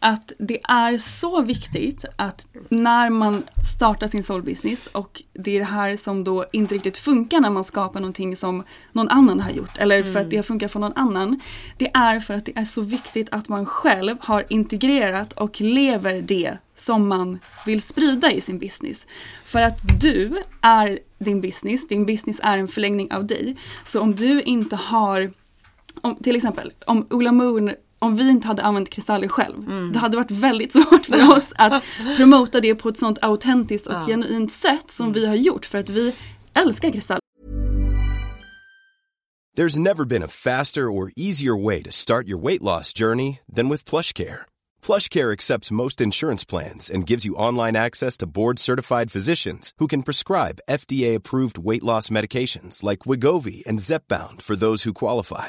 [0.00, 3.42] Att det är så viktigt att när man
[3.76, 7.64] startar sin soul-business och det är det här som då inte riktigt funkar när man
[7.64, 11.40] skapar någonting som någon annan har gjort eller för att det funkar för någon annan.
[11.78, 16.22] Det är för att det är så viktigt att man själv har integrerat och lever
[16.22, 19.06] det som man vill sprida i sin business.
[19.44, 23.56] För att du är din business, din business är en förlängning av dig.
[23.84, 25.32] Så om du inte har,
[26.00, 29.92] om, till exempel om Ola Moon om vi inte hade använt kristaller själv, mm.
[29.92, 31.82] det hade varit väldigt svårt för oss att
[32.16, 34.06] promota det på ett sånt autentiskt och ja.
[34.06, 35.12] genuint sätt som mm.
[35.12, 36.14] vi har gjort för att vi
[36.54, 37.20] älskar kristaller.
[39.56, 43.68] There's never been a faster or easier way to start your weight loss journey than
[43.68, 44.46] with plush care.
[44.82, 50.02] PlushCare accepts most insurance plans and gives you online access to board-certified physicians who can
[50.02, 55.48] prescribe FDA-approved weight loss medications like Wigovi and Zepbound for those who qualify.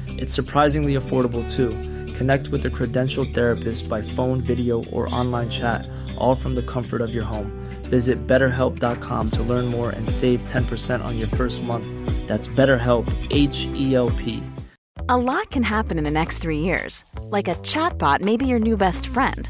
[0.17, 1.69] It's surprisingly affordable too.
[2.13, 7.01] Connect with a credentialed therapist by phone, video, or online chat, all from the comfort
[7.01, 7.51] of your home.
[7.83, 11.87] Visit betterhelp.com to learn more and save 10% on your first month.
[12.27, 14.43] That's BetterHelp, H E L P.
[15.09, 17.03] A lot can happen in the next three years.
[17.23, 19.49] Like a chatbot may be your new best friend.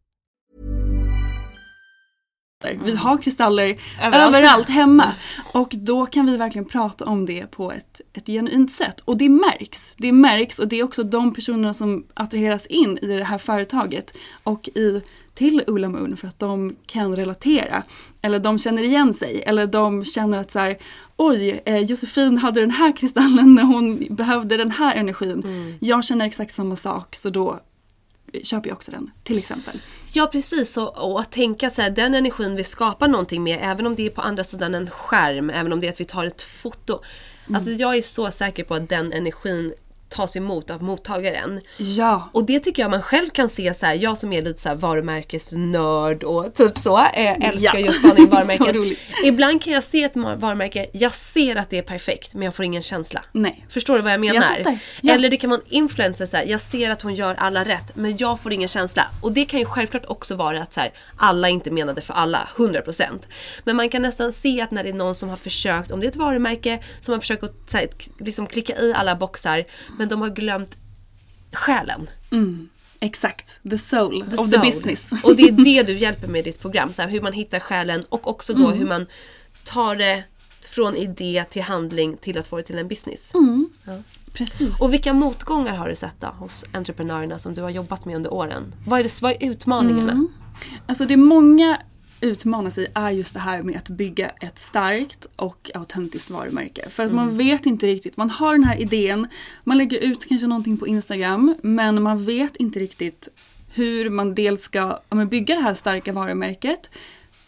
[2.83, 4.35] Vi har kristaller överallt.
[4.35, 4.69] överallt.
[4.69, 5.05] hemma.
[5.51, 8.99] Och då kan vi verkligen prata om det på ett, ett genuint sätt.
[9.05, 9.93] Och det märks.
[9.97, 14.17] Det märks och det är också de personerna som attraheras in i det här företaget
[14.43, 15.01] och i,
[15.33, 17.83] till Ola Moon för att de kan relatera.
[18.21, 19.43] Eller de känner igen sig.
[19.45, 20.77] Eller de känner att så här,
[21.17, 25.41] oj, eh, Josefin hade den här kristallen när hon behövde den här energin.
[25.43, 25.73] Mm.
[25.79, 27.59] Jag känner exakt samma sak så då
[28.43, 29.79] köper jag också den till exempel.
[30.13, 33.87] Ja precis och, och att tänka så här, den energin vi skapar någonting med även
[33.87, 36.25] om det är på andra sidan en skärm, även om det är att vi tar
[36.25, 36.93] ett foto.
[37.45, 37.55] Mm.
[37.55, 39.73] Alltså jag är så säker på att den energin
[40.11, 41.61] tas emot av mottagaren.
[41.77, 42.29] Ja.
[42.33, 44.69] Och det tycker jag man själv kan se så här, jag som är lite så
[44.69, 47.85] här varumärkesnörd och typ så, äh, älskar ja.
[47.85, 48.95] just spana in varumärken.
[49.23, 52.65] Ibland kan jag se ett varumärke, jag ser att det är perfekt men jag får
[52.65, 53.23] ingen känsla.
[53.31, 53.65] Nej.
[53.69, 54.61] Förstår du vad jag menar?
[54.63, 55.13] Jag ja.
[55.13, 57.95] Eller det kan vara en influencer, så här, jag ser att hon gör alla rätt
[57.95, 59.07] men jag får ingen känsla.
[59.21, 62.47] Och det kan ju självklart också vara att så här, alla inte menade för alla,
[62.55, 63.03] 100%.
[63.63, 66.05] Men man kan nästan se att när det är någon som har försökt, om det
[66.05, 67.87] är ett varumärke som har försökt att så här,
[68.19, 69.65] liksom klicka i alla boxar
[70.01, 70.77] men de har glömt
[71.53, 72.09] själen.
[72.31, 72.69] Mm.
[72.99, 74.49] Exakt, the soul the of soul.
[74.49, 75.11] the business.
[75.23, 77.59] Och det är det du hjälper med i ditt program, så här, hur man hittar
[77.59, 78.79] själen och också då mm.
[78.79, 79.05] hur man
[79.63, 80.23] tar det
[80.61, 83.33] från idé till handling till att få det till en business.
[83.33, 83.69] Mm.
[83.85, 83.97] Ja.
[84.33, 84.81] Precis.
[84.81, 88.33] Och vilka motgångar har du sett då hos entreprenörerna som du har jobbat med under
[88.33, 88.75] åren?
[88.87, 90.11] Vad är, det, vad är utmaningarna?
[90.11, 90.27] Mm.
[90.87, 91.81] Alltså det är många
[92.21, 96.89] utmanas i är just det här med att bygga ett starkt och autentiskt varumärke.
[96.89, 97.25] För att mm.
[97.25, 99.27] man vet inte riktigt, man har den här idén,
[99.63, 103.29] man lägger ut kanske någonting på Instagram men man vet inte riktigt
[103.73, 106.89] hur man dels ska ja, bygga det här starka varumärket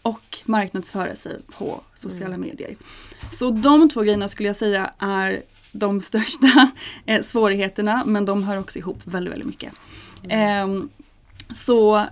[0.02, 2.76] och marknadsföra sig på sociala medier.
[3.32, 6.70] Så de två grejerna skulle jag säga är de största
[7.06, 9.72] eh, svårigheterna men de hör också ihop väldigt, väldigt mycket.
[10.28, 10.88] Ehm,
[11.54, 12.06] så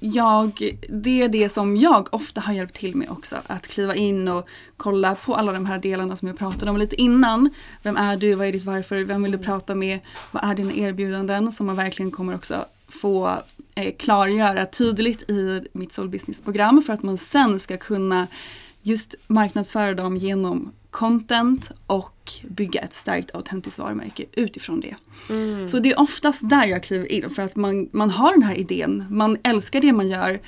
[0.00, 3.36] jag, det är det som jag ofta har hjälpt till med också.
[3.46, 7.00] Att kliva in och kolla på alla de här delarna som jag pratade om lite
[7.00, 7.50] innan.
[7.82, 8.34] Vem är du?
[8.34, 9.00] Vad är ditt varför?
[9.00, 9.98] Vem vill du prata med?
[10.30, 11.52] Vad är dina erbjudanden?
[11.52, 13.36] Som man verkligen kommer också få
[13.74, 18.26] eh, klargöra tydligt i mitt Soul Business-program för att man sen ska kunna
[18.82, 24.96] just marknadsföra dem genom content och bygga ett starkt autentiskt varumärke utifrån det.
[25.30, 25.68] Mm.
[25.68, 28.54] Så det är oftast där jag kliver in för att man, man har den här
[28.54, 30.40] idén, man älskar det man gör.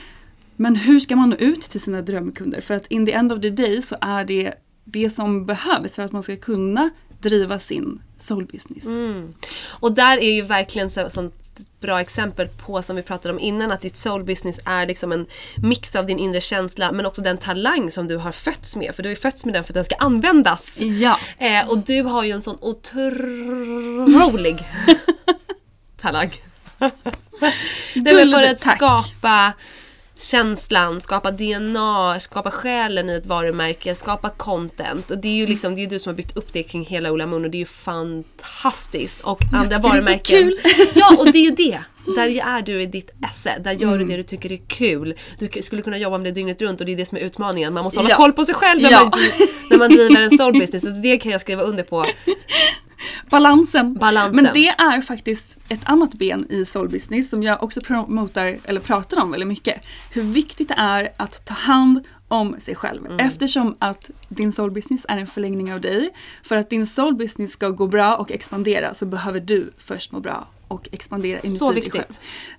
[0.56, 2.60] Men hur ska man nå ut till sina drömkunder?
[2.60, 6.02] För att in the end of the day så är det det som behövs för
[6.02, 6.90] att man ska kunna
[7.20, 8.86] driva sin soul business.
[8.86, 9.34] Mm.
[9.66, 11.41] Och där är ju verkligen så, sånt
[11.80, 15.26] bra exempel på som vi pratade om innan att ditt soul business är liksom en
[15.56, 19.02] mix av din inre känsla men också den talang som du har fötts med för
[19.02, 20.78] du har ju fötts med den för att den ska användas.
[20.80, 21.18] Ja.
[21.38, 24.58] Eh, och du har ju en sån otrolig
[25.96, 26.30] talang.
[27.94, 29.52] Nej, men för att skapa
[30.22, 35.10] känslan, skapa DNA, skapa själen i ett varumärke, skapa content.
[35.10, 36.84] Och det är ju liksom, det är ju du som har byggt upp det kring
[36.84, 39.20] hela Ola Moon och det är ju fantastiskt.
[39.20, 40.42] Och andra tycker det är så varumärken.
[40.42, 40.58] kul.
[40.94, 41.78] Ja, och det är ju det.
[42.06, 43.98] Där är du i ditt esse, där gör Mm.
[43.98, 45.14] du det du tycker är kul.
[45.38, 47.74] Du skulle kunna jobba med det dygnet runt och det är det som är utmaningen.
[47.74, 48.16] Man måste hålla Ja.
[48.16, 49.00] koll på sig själv när, Ja.
[49.10, 49.20] man,
[49.70, 50.82] när man driver en soul business.
[50.82, 52.04] Så det kan jag skriva under på.
[53.30, 53.94] Balansen.
[53.94, 54.44] Balansen.
[54.44, 58.80] Men det är faktiskt ett annat ben i soul business som jag också promotar, eller
[58.80, 59.82] pratar om väldigt mycket.
[60.12, 63.06] Hur viktigt det är att ta hand om sig själv.
[63.06, 63.18] Mm.
[63.26, 66.10] Eftersom att din soul business är en förlängning av dig.
[66.42, 70.20] För att din soul business ska gå bra och expandera så behöver du först må
[70.20, 71.92] bra och expandera inuti Så dig viktigt.
[71.92, 72.14] själv.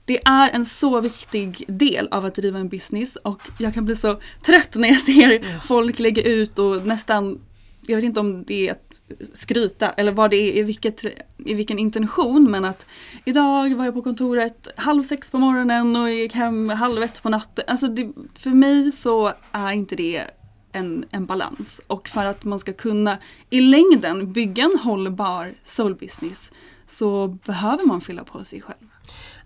[0.05, 3.95] Det är en så viktig del av att driva en business och jag kan bli
[3.95, 7.39] så trött när jag ser folk lägga ut och nästan
[7.87, 9.01] jag vet inte om det är att
[9.33, 11.05] skryta eller vad det är, i, vilket,
[11.45, 12.85] i vilken intention men att
[13.25, 17.29] idag var jag på kontoret halv sex på morgonen och gick hem halv ett på
[17.29, 17.65] natten.
[17.67, 20.23] Alltså det, för mig så är inte det
[20.71, 23.17] en, en balans och för att man ska kunna
[23.49, 26.51] i längden bygga en hållbar soul business
[26.87, 28.77] så behöver man fylla på sig själv.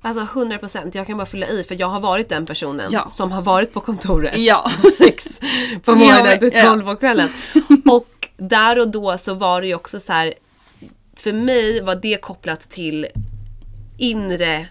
[0.02, 3.08] Alltså 100% jag kan bara fylla i för jag har varit den personen Ja.
[3.12, 4.71] som har varit på kontoret Ja.
[4.97, 5.39] sex
[5.84, 6.52] på morgonen till.
[6.52, 7.30] 12 på kvällen.
[7.86, 10.34] Och där och då så var det ju också så här.
[11.15, 13.08] För mig var det kopplat till
[13.97, 14.67] inre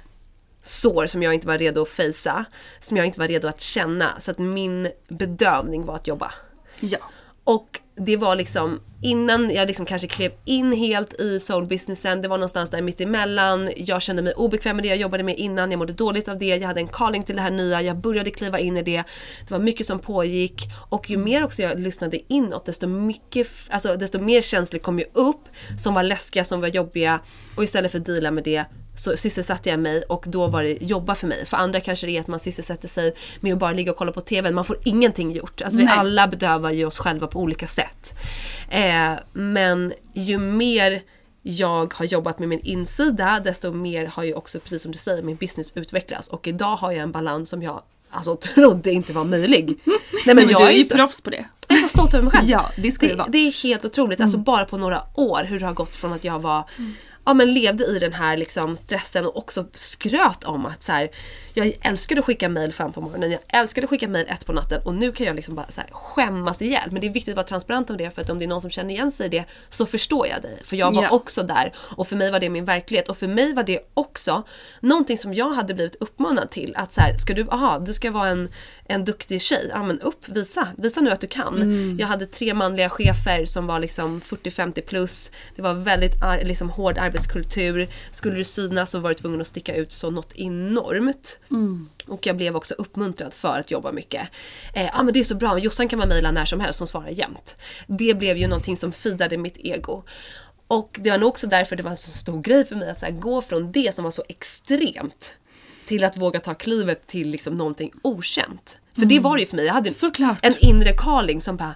[0.62, 2.44] sår som jag inte var redo att fejsa.
[2.80, 4.20] Som jag inte var redo att känna.
[4.20, 6.32] Så att min bedövning var att jobba.
[6.80, 6.98] Ja.
[7.44, 12.38] Och det var liksom innan jag liksom kanske klev in helt i soulbusinessen, det var
[12.38, 13.70] någonstans där mittemellan.
[13.76, 16.46] Jag kände mig obekväm med det jag jobbade med innan, jag mådde dåligt av det,
[16.46, 19.04] jag hade en calling till det här nya, jag började kliva in i det.
[19.48, 23.96] Det var mycket som pågick och ju mer också jag lyssnade inåt desto, mycket, alltså,
[23.96, 27.20] desto mer känslor kom ju upp som var läskiga, som var jobbiga
[27.56, 28.64] och istället för att deala med det
[28.96, 31.46] så sysselsatte jag mig och då var det jobba för mig.
[31.46, 34.12] För andra kanske det är att man sysselsätter sig med att bara ligga och kolla
[34.12, 34.50] på TV.
[34.50, 35.62] Man får ingenting gjort.
[35.62, 38.14] Alltså vi alla bedövar ju oss själva på olika sätt.
[38.70, 41.02] Eh, men ju mer
[41.42, 45.22] jag har jobbat med min insida desto mer har ju också, precis som du säger,
[45.22, 46.28] min business utvecklats.
[46.28, 49.78] Och idag har jag en balans som jag alltså trodde inte var möjlig.
[49.84, 51.44] Nej men, Men jag du är ju så, proffs på det.
[51.68, 52.48] jag är så stolt över mig själv.
[52.50, 53.28] Ja, det ska det, vara.
[53.28, 56.24] det är helt otroligt, alltså bara på några år hur det har gått från att
[56.24, 56.64] jag var
[57.26, 61.10] Ja men levde i den här liksom stressen och också skröt om att så här,
[61.54, 64.52] jag älskade att skicka mail fem på morgonen, jag älskade att skicka mail ett på
[64.52, 66.90] natten och nu kan jag liksom bara så här skämmas ihjäl.
[66.92, 68.60] Men det är viktigt att vara transparent om det för att om det är någon
[68.60, 70.58] som känner igen sig i det så förstår jag dig.
[70.64, 71.10] För jag var Ja.
[71.10, 74.42] också där och för mig var det min verklighet och för mig var det också
[74.80, 78.10] någonting som jag hade blivit uppmanad till att så här, ska du, aha, du ska
[78.10, 78.48] vara en,
[78.88, 81.96] en duktig tjej, ja men upp, visa, visa nu att du kan.
[82.00, 86.70] Jag hade tre manliga chefer som var liksom 40-50 plus, det var väldigt ar- liksom
[86.70, 87.88] hård arbetskultur.
[88.12, 91.38] Skulle du synas så var du tvungen att sticka ut så något enormt.
[92.06, 94.28] Och jag blev också uppmuntrad för att jobba mycket.
[94.74, 96.86] Eh, ja men det är så bra, Jossan kan man mejla när som helst, som
[96.86, 97.56] svarar jämt.
[97.86, 100.02] Det blev ju någonting som fidade mitt ego.
[100.68, 103.02] Och det var nog också därför det var en så stor grej för mig att
[103.02, 105.34] här, gå från det som var så extremt
[105.86, 108.78] till att våga ta klivet till liksom någonting okänt.
[108.98, 110.38] För det var det ju för mig, jag hade Såklart.
[110.42, 111.74] en inre calling som bara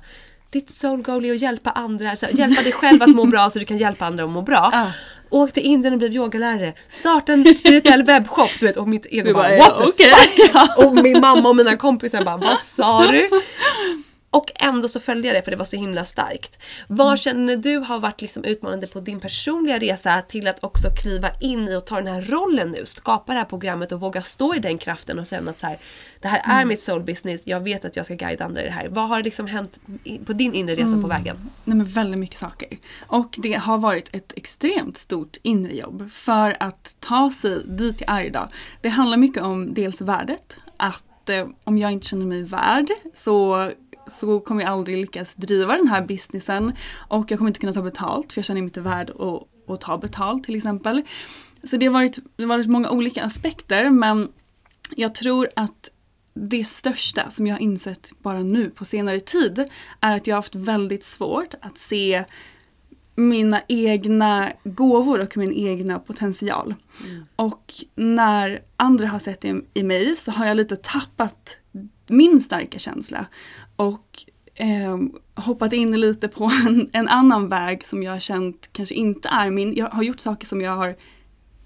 [0.50, 3.50] ditt soul goal är att hjälpa andra, så här, hjälpa dig själv att må bra
[3.50, 4.70] så du kan hjälpa andra att må bra.
[4.80, 4.92] Ah.
[5.30, 9.34] Åk till Indien och blev yogalärare, starta en spirituell webbshop, du vet och mitt ego
[9.34, 10.12] bara, bara, what the okej.
[10.52, 10.78] fuck?
[10.86, 13.30] Och min mamma och mina kompisar bara vad sa du?
[14.30, 16.58] Och ändå så följde jag det för det var så himla starkt.
[16.88, 21.28] Vad känner du har varit liksom utmanande på din personliga resa till att också kliva
[21.40, 22.86] in i och ta den här rollen nu?
[22.86, 25.78] Skapa det här programmet och våga stå i den kraften och känna att så här,
[26.20, 28.70] det här är mitt soul business, jag vet att jag ska guida andra i det
[28.70, 28.88] här.
[28.88, 29.80] Vad har liksom hänt
[30.24, 31.36] på din inre resa på vägen?
[31.64, 32.68] Nej men väldigt mycket saker.
[33.06, 38.16] Och det har varit ett extremt stort inre jobb för att ta sig dit jag
[38.16, 38.48] är idag.
[38.80, 40.58] Det handlar mycket om dels värdet.
[40.76, 43.70] Att eh, om jag inte känner mig värd så,
[44.18, 46.72] så kommer jag aldrig lyckas driva den här businessen.
[47.08, 49.80] Och jag kommer inte kunna ta betalt för jag känner mig inte värd att, att
[49.80, 51.02] ta betalt till exempel.
[51.64, 54.28] Så det har, varit, det har varit många olika aspekter men
[54.96, 55.90] jag tror att
[56.34, 59.64] det största som jag har insett bara nu på senare tid
[60.00, 62.24] är att jag har haft väldigt svårt att se
[63.14, 66.74] mina egna gåvor och min egna potential.
[67.36, 71.59] Och när andra har sett det i mig så har jag lite tappat
[72.08, 73.26] min starka känsla
[73.76, 74.98] och eh,
[75.34, 79.50] hoppat in lite på en, en annan väg som jag har känt kanske inte är
[79.50, 79.74] min.
[79.74, 80.96] Jag har gjort saker som jag har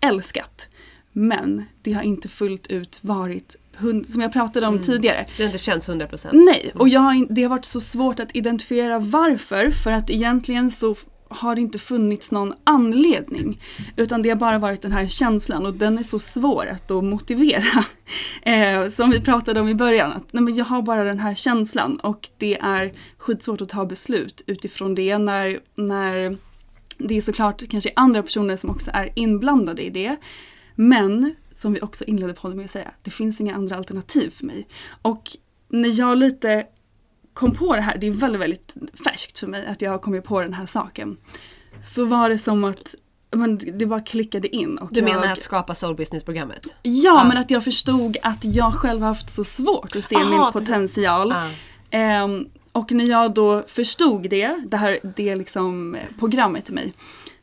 [0.00, 0.66] älskat.
[1.12, 5.46] Men det har inte fullt ut varit, hund- som jag pratade om tidigare, Det har
[5.46, 6.28] inte känts 100%.
[6.32, 9.70] Nej, och jag har, in- det har varit så svårt att identifiera varför.
[9.70, 10.94] För att egentligen så
[11.34, 13.60] har det inte funnits någon anledning.
[13.96, 17.02] Utan det har bara varit den här känslan och den är så svår att då
[17.02, 17.84] motivera.
[18.42, 21.34] Eh, som vi pratade om i början, att nej men jag har bara den här
[21.34, 26.36] känslan och det är skitsvårt att ta beslut utifrån det när, när
[26.98, 30.16] det är såklart kanske andra personer som också är inblandade i det.
[30.74, 34.46] Men, som vi också inledde podden med att säga, det finns inga andra alternativ för
[34.46, 34.66] mig.
[35.02, 35.30] Och
[35.68, 36.66] när jag lite
[37.34, 40.24] kom på det här, det är väldigt, väldigt färskt för mig att jag har kommit
[40.24, 41.16] på den här saken.
[41.82, 42.94] Så var det som att
[43.36, 44.78] men det bara klickade in.
[44.78, 46.66] Och Du jag, menar att skapa soul business-programmet?
[46.82, 50.30] Ja, men att jag förstod att jag själv har haft så svårt att se Aha,
[50.30, 51.32] min potential.
[51.32, 51.50] Ah.
[51.90, 56.92] Ehm, och när jag då förstod det, det här det liksom programmet i mig,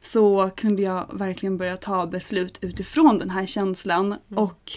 [0.02, 4.72] så kunde jag verkligen börja ta beslut utifrån den här känslan och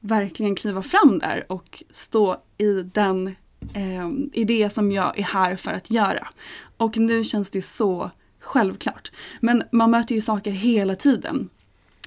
[0.00, 3.34] verkligen kliva fram där och stå i den
[3.74, 6.28] eh, i det som jag är här för att göra.
[6.76, 8.10] Och nu känns det så
[8.40, 9.12] självklart.
[9.40, 11.48] Men man möter ju saker hela tiden.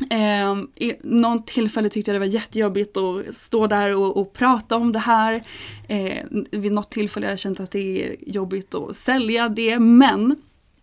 [0.09, 4.75] Eh, I någon tillfälle tyckte jag det var jättejobbigt att stå där och, och prata
[4.75, 5.43] om det här.
[5.87, 9.79] Eh, vid något tillfälle har jag känt att det är jobbigt att sälja det.
[9.79, 10.35] Men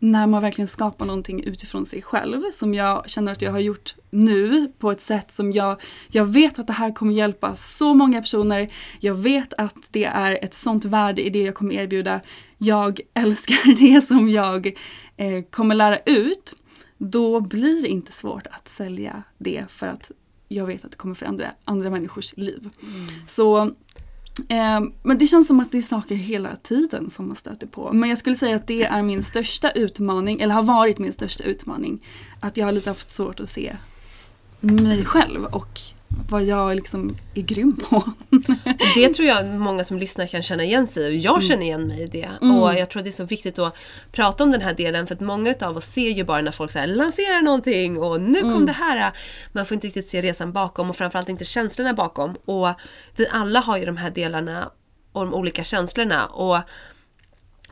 [0.05, 3.95] när man verkligen skapar någonting utifrån sig själv som jag känner att jag har gjort
[4.11, 8.21] nu på ett sätt som jag, jag vet att det här kommer hjälpa så många
[8.21, 8.73] personer.
[9.01, 12.21] Jag vet att det är ett sånt värde i det jag kommer erbjuda.
[12.59, 14.67] Jag älskar det som jag
[15.17, 16.55] eh, kommer lära ut.
[16.99, 20.11] Då blir det inte svårt att sälja det för att
[20.49, 22.71] jag vet att det kommer förändra andra människors liv.
[23.29, 23.71] Så Eh,
[24.49, 27.93] Eh, men det känns som att det är saker hela tiden som man stöter på.
[27.93, 31.45] Men jag skulle säga att det är min största utmaning, eller har varit min största
[31.45, 32.03] utmaning.
[32.41, 33.77] Att jag har lite haft svårt att se
[34.61, 35.81] mig själv och
[36.29, 38.03] vad jag liksom är grym på.
[38.95, 41.87] Det tror jag många som lyssnar kan känna igen sig i och jag känner igen
[41.87, 42.29] mig i det.
[42.41, 43.77] Och jag tror att det är så viktigt att
[44.13, 46.71] prata om den här delen för att många av oss ser ju bara när folk
[46.71, 49.13] så lanserar någonting och nu kom det här.
[49.53, 52.37] Man får inte riktigt se resan bakom och framförallt inte känslorna bakom.
[52.45, 52.69] Och
[53.17, 54.71] vi alla har ju de här delarna
[55.13, 56.27] och de olika känslorna.
[56.27, 56.59] Och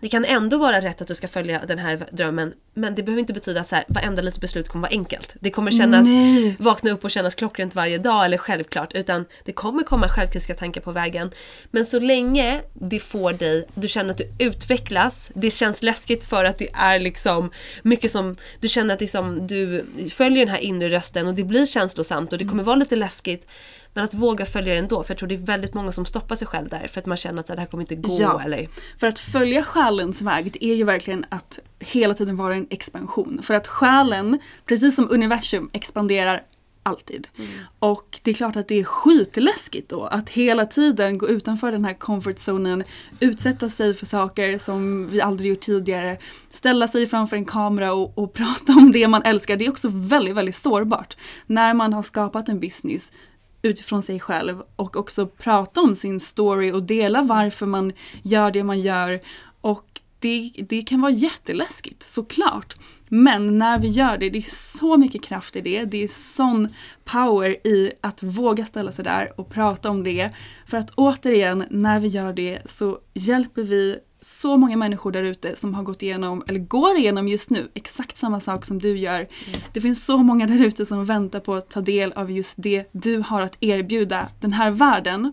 [0.00, 3.20] det kan ändå vara rätt att du ska följa den här drömmen men det behöver
[3.20, 5.36] inte betyda att så här, varenda litet beslut kommer vara enkelt.
[5.40, 6.56] Det kommer kännas, Nej.
[6.58, 10.80] vakna upp och kännas klockrent varje dag eller självklart utan det kommer komma självkritiska tankar
[10.80, 11.30] på vägen.
[11.70, 16.44] Men så länge det får dig, du känner att du utvecklas, det känns läskigt för
[16.44, 17.50] att det är liksom
[17.82, 21.34] mycket som, du känner att det är som, du följer den här inre rösten och
[21.34, 23.46] det blir känslosamt och det kommer vara lite läskigt.
[23.94, 26.36] Men att våga följa det ändå, för jag tror det är väldigt många som stoppar
[26.36, 28.42] sig själv där för att man känner att det här kommer inte gå Ja.
[28.44, 28.68] eller
[28.98, 33.40] För att följa själens väg, det är ju verkligen att hela tiden vara en expansion.
[33.42, 36.42] För att själen, precis som universum, expanderar
[36.82, 37.28] alltid.
[37.78, 41.84] Och det är klart att det är skitläskigt då att hela tiden gå utanför den
[41.84, 42.84] här comfort zonen,
[43.20, 46.18] utsätta sig för saker som vi aldrig gjort tidigare,
[46.50, 49.56] ställa sig framför en kamera och, och prata om det man älskar.
[49.56, 51.16] Det är också väldigt, väldigt sårbart.
[51.46, 53.12] När man har skapat en business
[53.62, 57.92] utifrån sig själv och också prata om sin story och dela varför man
[58.22, 59.20] gör det man gör.
[59.60, 59.91] Och
[60.22, 62.76] det, det kan vara jätteläskigt, såklart.
[63.08, 65.84] Men när vi gör det, det är så mycket kraft i det.
[65.84, 66.68] Det är sån
[67.04, 70.30] power i att våga ställa sig där och prata om det.
[70.66, 75.56] För att återigen, när vi gör det så hjälper vi så många människor där ute
[75.56, 79.28] som har gått igenom, eller går igenom just nu, exakt samma sak som du gör.
[79.72, 82.88] Det finns så många där ute som väntar på att ta del av just det
[82.92, 85.32] du har att erbjuda den här världen.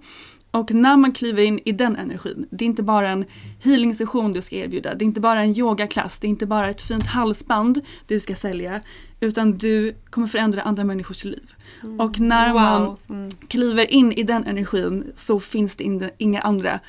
[0.51, 3.25] Och när man kliver in i den energin, det är inte bara en
[3.59, 6.69] healing session du ska erbjuda, det är inte bara en yogaklass, det är inte bara
[6.69, 8.81] ett fint halsband du ska sälja,
[9.19, 11.53] utan du kommer förändra andra människors liv.
[11.83, 11.99] Mm.
[11.99, 12.61] Och när wow.
[12.61, 13.29] man mm.
[13.47, 16.79] kliver in i den energin så finns det inga andra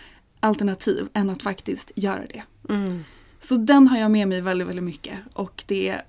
[0.40, 2.42] alternativ än att faktiskt göra det.
[2.68, 3.04] Mm.
[3.40, 6.00] Så den har jag med mig väldigt, väldigt mycket och det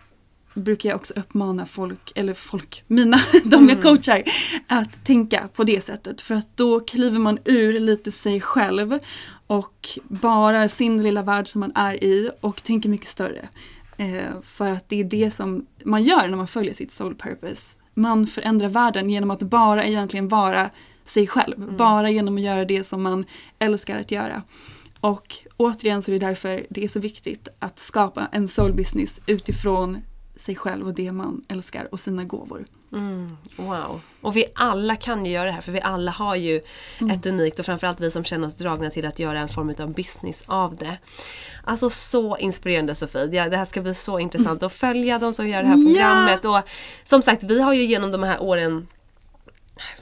[0.54, 3.82] brukar jag också uppmana folk, eller folk, mina, de jag mm.
[3.82, 4.24] coachar,
[4.68, 6.22] att tänka på det sättet.
[6.22, 9.00] För att då kliver man ur lite sig själv
[9.48, 13.50] och bara sin lilla värld som man är i och tänker mycket större.
[13.98, 17.78] Eh, för att det är det som man gör när man följer sitt soul purpose.
[17.94, 20.70] Man förändrar världen genom att bara egentligen vara
[21.04, 21.64] sig själv.
[21.64, 21.78] Mm.
[21.78, 23.26] Bara genom att göra det som man
[23.60, 24.44] älskar att göra.
[25.00, 29.22] Och återigen så är det därför det är så viktigt att skapa en soul business
[29.26, 29.98] utifrån
[30.42, 32.66] sig själv och det man älskar och sina gåvor.
[32.94, 34.02] Mm, wow.
[34.22, 36.62] Och vi alla kan ju göra det här för vi alla har ju
[37.00, 37.12] mm.
[37.12, 39.94] ett unikt och framförallt vi som känner oss dragna till att göra en form av
[39.94, 40.98] business av det.
[41.64, 43.30] Alltså så inspirerande Sofie.
[43.32, 46.40] Ja, det här ska bli så intressant att följa de som gör det här programmet.
[46.44, 46.60] Ja.
[46.60, 46.70] Och
[47.04, 48.88] som sagt vi har ju genom de här åren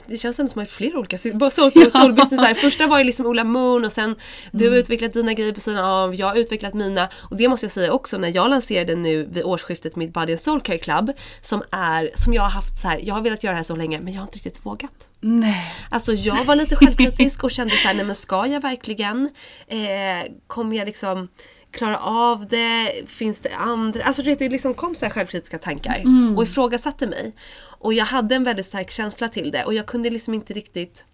[0.06, 3.26] det känns ändå som att flera olika soul, soul, soul business Första var ju liksom
[3.26, 4.16] Ola Moon och sen
[4.52, 4.78] du har mm.
[4.78, 7.08] utvecklat dina grejer på sidan av, jag har utvecklat mina.
[7.14, 10.40] Och det måste jag säga också när jag lanserade nu vid årsskiftet mitt Body and
[10.40, 11.12] Soul Care Club
[11.42, 13.76] som är, som jag har haft så här, jag har velat göra det här så
[13.76, 15.08] länge men jag har inte riktigt vågat.
[15.20, 15.74] Nej.
[15.90, 19.28] Alltså jag var lite självkritisk och kände så här, nej men ska jag verkligen?
[19.66, 21.28] Eh, kommer jag liksom
[21.70, 22.92] klara av det?
[23.06, 24.04] Finns det andra?
[24.04, 26.36] Alltså det liksom kom så här självkritiska tankar mm.
[26.36, 27.32] och ifrågasatte mig.
[27.80, 31.04] Och jag hade en väldigt stark känsla till det och jag kunde liksom inte riktigt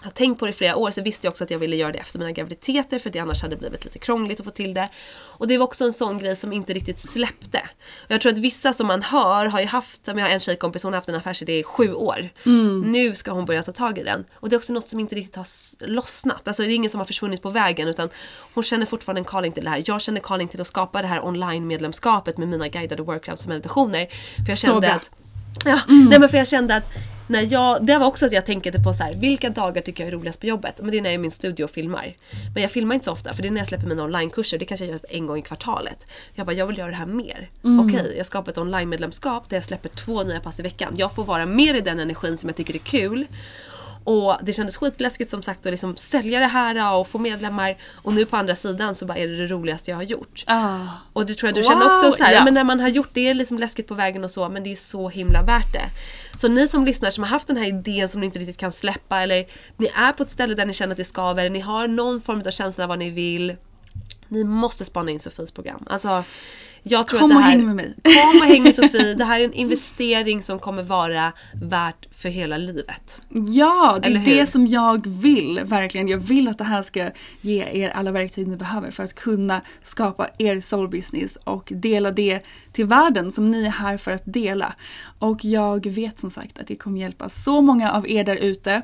[0.00, 1.76] jag har tänkt på det i flera år så visste jag också att jag ville
[1.76, 4.74] göra det efter mina graviditeter för det annars hade blivit lite krångligt att få till
[4.74, 4.88] det.
[5.16, 7.68] Och det var också en sån grej som inte riktigt släppte.
[8.04, 10.82] Och jag tror att vissa som man hör har ju haft, jag har en tjejkompis,
[10.82, 12.28] hon har haft en affärsidé i sju år.
[12.46, 12.80] Mm.
[12.80, 14.24] Nu ska hon börja ta tag i den.
[14.34, 15.46] Och det är också något som inte riktigt har
[15.86, 16.48] lossnat.
[16.48, 18.08] Alltså det är ingen som har försvunnit på vägen utan
[18.54, 19.82] hon känner fortfarande en calling till det här.
[19.86, 23.48] Jag känner calling till att skapa det här online medlemskapet med mina guidade workshops och
[23.48, 24.06] meditationer.
[24.36, 25.10] För jag kände att
[25.64, 26.08] Ja, mm.
[26.10, 26.88] nej men för jag kände att
[27.28, 30.08] när jag, det var också att jag tänkte på så här, vilka dagar tycker jag
[30.12, 30.74] är roligast på jobbet?
[30.78, 32.14] Men det är när jag är i min studio och filmar.
[32.54, 34.64] Men jag filmar inte så ofta för det är när jag släpper mina onlinekurser, det
[34.64, 36.06] kanske jag gör en gång i kvartalet.
[36.34, 37.48] Jag bara, jag vill göra det här mer.
[37.64, 37.86] Mm.
[37.86, 40.94] Okej, jag skapar ett online-medlemskap där jag släpper två nya pass i veckan.
[40.96, 43.26] Jag får vara mer i den energin som jag tycker är kul.
[44.06, 47.76] Och det kändes skitläskigt som sagt att liksom sälja det här och få medlemmar.
[48.02, 50.44] Och nu på andra sidan så bara är det det roligaste jag har gjort.
[50.46, 50.78] Ah.
[51.12, 51.68] Och det tror jag du wow.
[51.68, 52.44] känner också så här, ja.
[52.44, 54.72] men när man har gjort det är liksom läskigt på vägen och så men det
[54.72, 55.90] är så himla värt det.
[56.38, 58.72] Så ni som lyssnar som har haft den här idén som ni inte riktigt kan
[58.72, 59.46] släppa eller
[59.76, 62.42] ni är på ett ställe där ni känner att det skaver, ni har någon form
[62.46, 63.56] av känsla av vad ni vill.
[64.28, 65.84] Ni måste spana in Sofies program.
[65.86, 66.24] Alltså,
[66.88, 67.94] jag tror kom att det här, och häng med mig.
[68.02, 69.14] Kom och häng med Sofie.
[69.18, 71.32] Det här är en investering som kommer vara
[71.62, 73.22] värt för hela livet.
[73.28, 75.60] Ja, det är det som jag vill.
[75.64, 76.08] Verkligen.
[76.08, 77.10] Jag vill att det här ska
[77.40, 82.10] ge er alla verktyg ni behöver för att kunna skapa er soul business och dela
[82.10, 82.40] det
[82.72, 84.74] till världen som ni är här för att dela.
[85.18, 88.82] Och jag vet som sagt att det kommer hjälpa så många av er där ute.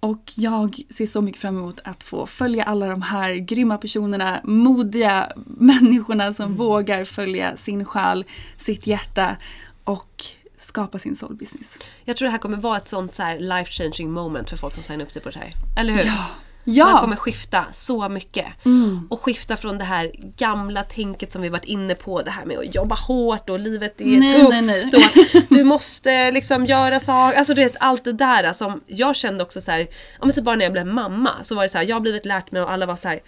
[0.00, 4.40] Och jag ser så mycket fram emot att få följa alla de här grymma personerna,
[4.44, 6.58] modiga människorna som mm.
[6.58, 8.24] vågar följa sin själ,
[8.56, 9.36] sitt hjärta
[9.84, 10.24] och
[10.58, 11.78] skapa sin soul business.
[12.04, 14.82] Jag tror det här kommer vara ett sånt så life changing moment för folk som
[14.82, 15.52] signar upp sig på det här.
[15.76, 16.04] Eller hur?
[16.06, 16.24] Ja,
[16.70, 16.84] Ja.
[16.84, 18.46] Man kommer skifta så mycket.
[18.64, 19.06] Mm.
[19.10, 22.22] Och skifta från det här gamla tänket som vi varit inne på.
[22.22, 24.50] Det här med att jobba hårt och livet är nej, tufft.
[24.50, 24.84] Nej, nej.
[24.84, 27.38] Och du måste liksom göra saker.
[27.38, 29.88] Alltså du vet allt det där som jag kände också så här.
[30.18, 31.84] Om typ bara när jag blev mamma så var det så här.
[31.84, 33.20] Jag har blivit lärt mig och alla var så här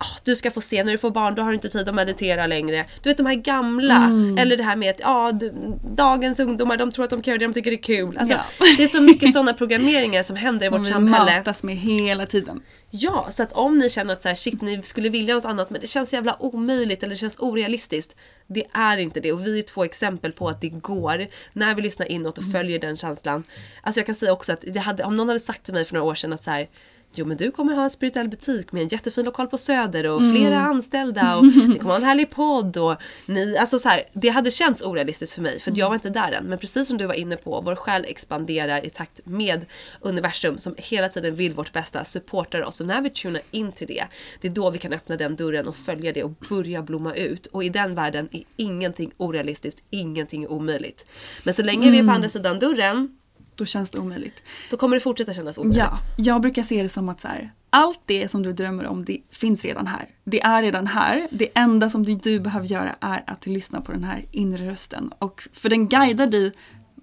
[0.00, 1.94] oh, du ska få se när du får barn, då har du inte tid att
[1.94, 2.84] meditera längre.
[3.02, 4.38] Du vet de här gamla, mm.
[4.38, 5.54] eller det här med att ja, du,
[5.94, 8.18] dagens ungdomar de tror att de kan göra det de tycker det är kul.
[8.18, 8.66] Alltså, ja.
[8.76, 11.26] Det är så mycket sådana programmeringar som händer i vårt samhälle.
[11.26, 12.60] Som matas med hela tiden.
[12.90, 15.70] Ja, så att om ni känner att så här, shit, ni skulle vilja något annat
[15.70, 18.16] men det känns jävla omöjligt eller det känns orealistiskt.
[18.46, 21.82] Det är inte det och vi är två exempel på att det går när vi
[21.82, 22.52] lyssnar inåt och mm.
[22.52, 23.44] följer den känslan.
[23.82, 25.94] Alltså jag kan säga också att det hade, om någon hade sagt till mig för
[25.94, 26.68] några år sedan att så här,
[27.14, 30.20] Jo men du kommer ha en spirituell butik med en jättefin lokal på Söder och
[30.20, 30.32] mm.
[30.34, 32.96] flera anställda och ni kommer ha en härlig podd och
[33.26, 36.32] ni, alltså så här, det hade känts orealistiskt för mig för jag var inte där
[36.32, 36.44] än.
[36.44, 39.66] Men precis som du var inne på, vår själ expanderar i takt med
[40.00, 43.86] universum som hela tiden vill vårt bästa, supportar oss och när vi tunar in till
[43.86, 44.04] det,
[44.40, 47.46] det är då vi kan öppna den dörren och följa det och börja blomma ut.
[47.46, 51.06] Och i den världen är ingenting orealistiskt, ingenting är omöjligt.
[51.44, 51.92] Men så länge mm.
[51.92, 53.17] vi är på andra sidan dörren
[53.58, 54.42] då känns det omöjligt.
[54.70, 55.78] Då kommer det fortsätta kännas omöjligt.
[55.78, 59.04] Ja, jag brukar se det som att så här, allt det som du drömmer om
[59.04, 60.08] det finns redan här.
[60.24, 61.28] Det är redan här.
[61.30, 65.12] Det enda som du behöver göra är att lyssna på den här inre rösten.
[65.18, 66.52] Och för den guidar dig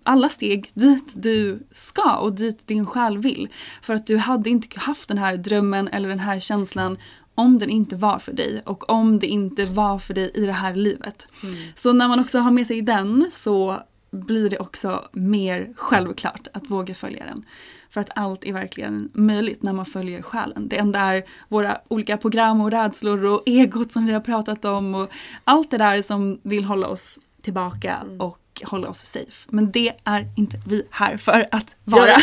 [0.03, 3.49] alla steg dit du ska och dit din själ vill.
[3.81, 6.97] För att du hade inte haft den här drömmen eller den här känslan
[7.35, 10.51] om den inte var för dig och om det inte var för dig i det
[10.51, 11.27] här livet.
[11.75, 13.79] Så när man också har med sig den så
[14.15, 17.45] blir det också mer självklart att våga följa den.
[17.89, 20.67] För att allt är verkligen möjligt när man följer själen.
[20.67, 24.95] Det enda är våra olika program och rädslor och egot som vi har pratat om
[24.95, 25.09] och
[25.43, 29.47] allt det där som vill hålla oss tillbaka och hålla oss safe.
[29.49, 32.15] Men det är inte vi här för att vara.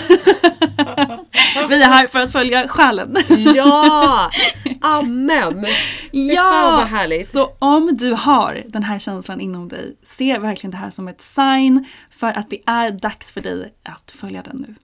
[1.69, 3.17] vi är här för att följa själen.
[3.55, 4.31] Ja!
[4.81, 5.67] Amen!
[6.13, 7.29] Fy fan vad härligt.
[7.29, 11.21] Så om du har den här känslan inom dig, se verkligen det här som ett
[11.21, 14.75] sign för att det är dags för dig att följa den nu.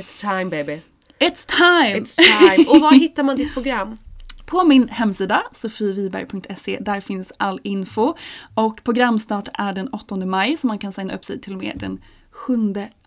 [0.00, 0.80] It's time baby.
[1.18, 1.98] It's time!
[2.00, 2.64] It's time.
[2.68, 3.98] Och var hittar man ditt program?
[4.46, 8.14] På min hemsida sofieviberg.se där finns all info
[8.54, 11.72] och programstart är den 8 maj så man kan signa upp sig till och med
[11.76, 12.56] den 7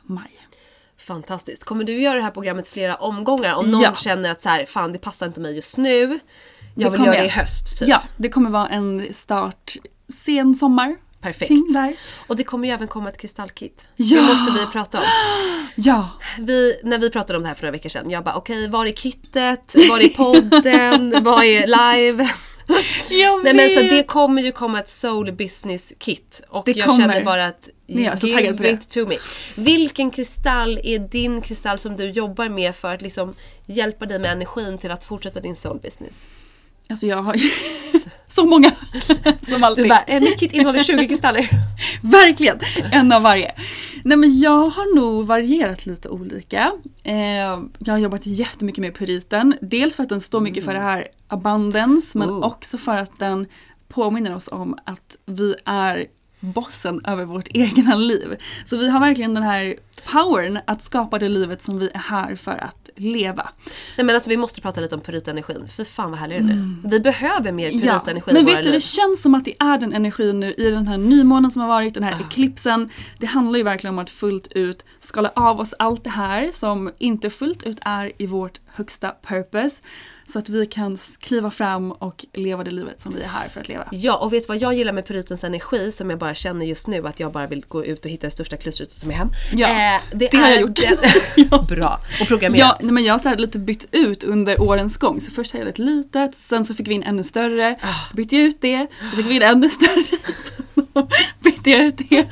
[0.03, 0.31] maj.
[0.97, 1.63] Fantastiskt.
[1.63, 3.55] Kommer du göra det här programmet flera omgångar?
[3.55, 3.95] Om någon Ja.
[3.95, 6.19] känner att så här, fan det passar inte mig just nu.
[6.75, 7.79] Jag vill göra det i höst.
[7.79, 7.87] Typ.
[7.87, 9.75] Ja, det kommer vara en start
[10.25, 10.95] sen sommar.
[11.21, 11.51] Perfekt.
[12.27, 13.87] Och det kommer ju även komma ett kristallkit.
[13.95, 14.21] Ja!
[14.21, 15.05] Det måste vi prata om.
[15.75, 16.09] Ja,
[16.39, 18.85] Vi, när vi pratade om det här för några veckor sedan, jag bara okej, var
[18.85, 19.75] är kittet?
[19.89, 21.15] Var är podden?
[21.23, 22.29] Vad är live?
[23.09, 26.87] jag Nej men så det kommer ju komma ett soul business kit och Det jag
[26.87, 26.99] kommer.
[26.99, 29.17] känner bara att Nej, jag give it to me.
[29.55, 33.33] Vilken kristall är din kristall som du jobbar med för att liksom
[33.65, 36.23] hjälpa dig med energin till att fortsätta din soul business?
[36.89, 37.49] Alltså jag har ju
[38.27, 38.71] så många.
[39.41, 39.85] Som alltid.
[39.85, 41.49] Du bara, eh, mitt kit innehåller 20 kristaller.
[42.01, 42.59] Verkligen!
[42.91, 43.51] En av varje.
[44.03, 46.71] Nej men jag har nog varierat lite olika.
[47.03, 47.15] Eh,
[47.79, 49.55] jag har jobbat jättemycket med puriten.
[49.61, 52.43] Dels för att den står mycket för det här abundance men Oh.
[52.43, 53.47] också för att den
[53.87, 56.05] påminner oss om att vi är
[56.39, 58.35] bossen över vårt egna liv.
[58.65, 59.75] Så vi har verkligen den här
[60.11, 63.49] powern att skapa det livet som vi är här för att leva.
[63.97, 65.67] Nej men alltså vi måste prata lite om puritenergin.
[65.77, 66.89] Fy fan vad härlig den är.
[66.89, 67.85] Vi behöver mer Mm.
[67.85, 70.53] Ja, puritenergi i men vet du, det känns som att det är den energin nu
[70.53, 72.89] i den här nymånen som har varit, den här eklipsen.
[73.19, 76.91] Det handlar ju verkligen om att fullt ut skala av oss allt det här som
[76.97, 79.75] inte fullt ut är i vårt högsta purpose.
[80.27, 83.61] Så att vi kan kliva fram och leva det livet som vi är här för
[83.61, 83.87] att leva.
[83.91, 86.87] Ja, och vet du vad jag gillar med puritens energi som jag bara känner just
[86.87, 89.29] nu att jag bara vill gå ut och hitta det största klustret som är hem.
[89.53, 90.75] Ja, Eh, det har jag gjort.
[90.75, 91.99] Den, Bra.
[92.21, 92.77] Och programmerat.
[92.81, 95.21] Ja, men jag har så lite bytt ut under årens gång.
[95.21, 97.79] Så först hade jag ett litet, sen så fick vi in ännu större.
[98.13, 100.19] Bytte jag ut det, så fick vi in ännu större.
[101.63, 102.27] Det.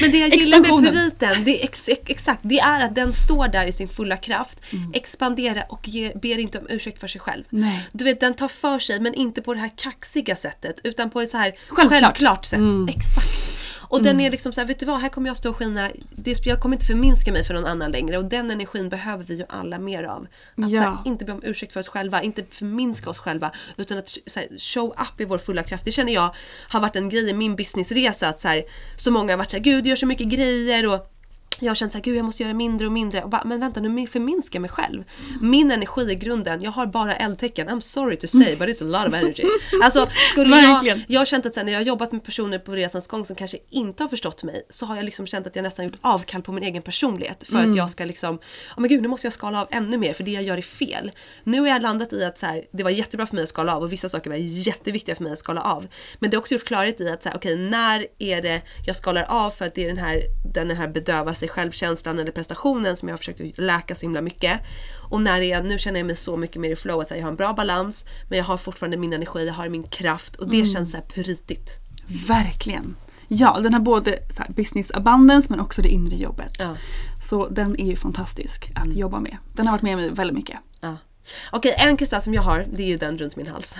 [0.00, 3.12] Men det jag gillar med puriten, det är ex, ex, exakt, det är att den
[3.12, 4.92] står där i sin fulla kraft, Mm.
[4.94, 7.44] expanderar och ger, ber inte om ursäkt för sig själv.
[7.50, 7.88] Nej.
[7.92, 11.20] Du vet, den tar för sig men inte på det här kaxiga sättet utan på
[11.20, 12.02] ett så här Självklart.
[12.02, 12.58] självklart sätt.
[12.58, 12.88] Mm.
[12.88, 13.53] Exakt.
[13.94, 15.90] Och den är liksom så här, vet du vad, här kommer jag stå och skina,
[16.10, 19.34] det, jag kommer inte förminska mig för någon annan längre och den energin behöver vi
[19.34, 20.26] ju alla mer av.
[20.56, 20.80] Att Ja.
[20.80, 24.58] här, inte be om ursäkt för oss själva, inte förminska oss själva utan att här,
[24.58, 25.84] show up i vår fulla kraft.
[25.84, 26.34] Det känner jag
[26.68, 28.62] har varit en grej i min businessresa att så,
[28.96, 31.13] så många har varit så här, gud du gör så mycket grejer och
[31.60, 33.22] jag har känt såhär, gud jag måste göra mindre och mindre.
[33.22, 35.04] Och bara, men vänta nu förminskar jag mig själv.
[35.40, 37.68] Min energi i grunden, jag har bara eldtecken.
[37.68, 39.44] I'm sorry to say but it's a lot of energy.
[39.82, 42.72] Alltså skulle jag, jag har känt att sen när jag har jobbat med personer på
[42.72, 45.62] resans gång som kanske inte har förstått mig så har jag liksom känt att jag
[45.62, 48.38] nästan gjort avkall på min egen personlighet för att jag ska liksom,
[48.76, 50.62] ja men gud nu måste jag skala av ännu mer för det jag gör är
[50.62, 51.10] fel.
[51.44, 53.76] Nu har jag landat i att så här, det var jättebra för mig att skala
[53.76, 55.86] av och vissa saker var jätteviktiga för mig att skala av.
[56.18, 59.50] Men det har också gjort klarhet i att okej när är det jag skalar av
[59.50, 60.22] för att det är den här,
[60.54, 64.60] den här bedöva sig självkänslan eller prestationen som jag har försökt läka så himla mycket.
[65.10, 67.16] Och när är jag, nu känner jag mig så mycket mer i flow att här,
[67.16, 70.36] jag har en bra balans men jag har fortfarande min energi, jag har min kraft
[70.36, 71.70] och det känns så här puritigt.
[72.28, 72.96] Verkligen.
[73.28, 76.52] Ja, den har både här, business abundance men också det inre jobbet.
[76.58, 76.76] Ja.
[77.28, 79.36] Så den är ju fantastisk att jobba med.
[79.52, 80.58] Den har varit med mig väldigt mycket.
[81.50, 83.78] Okej, en kristall som jag har, det är ju den runt min hals.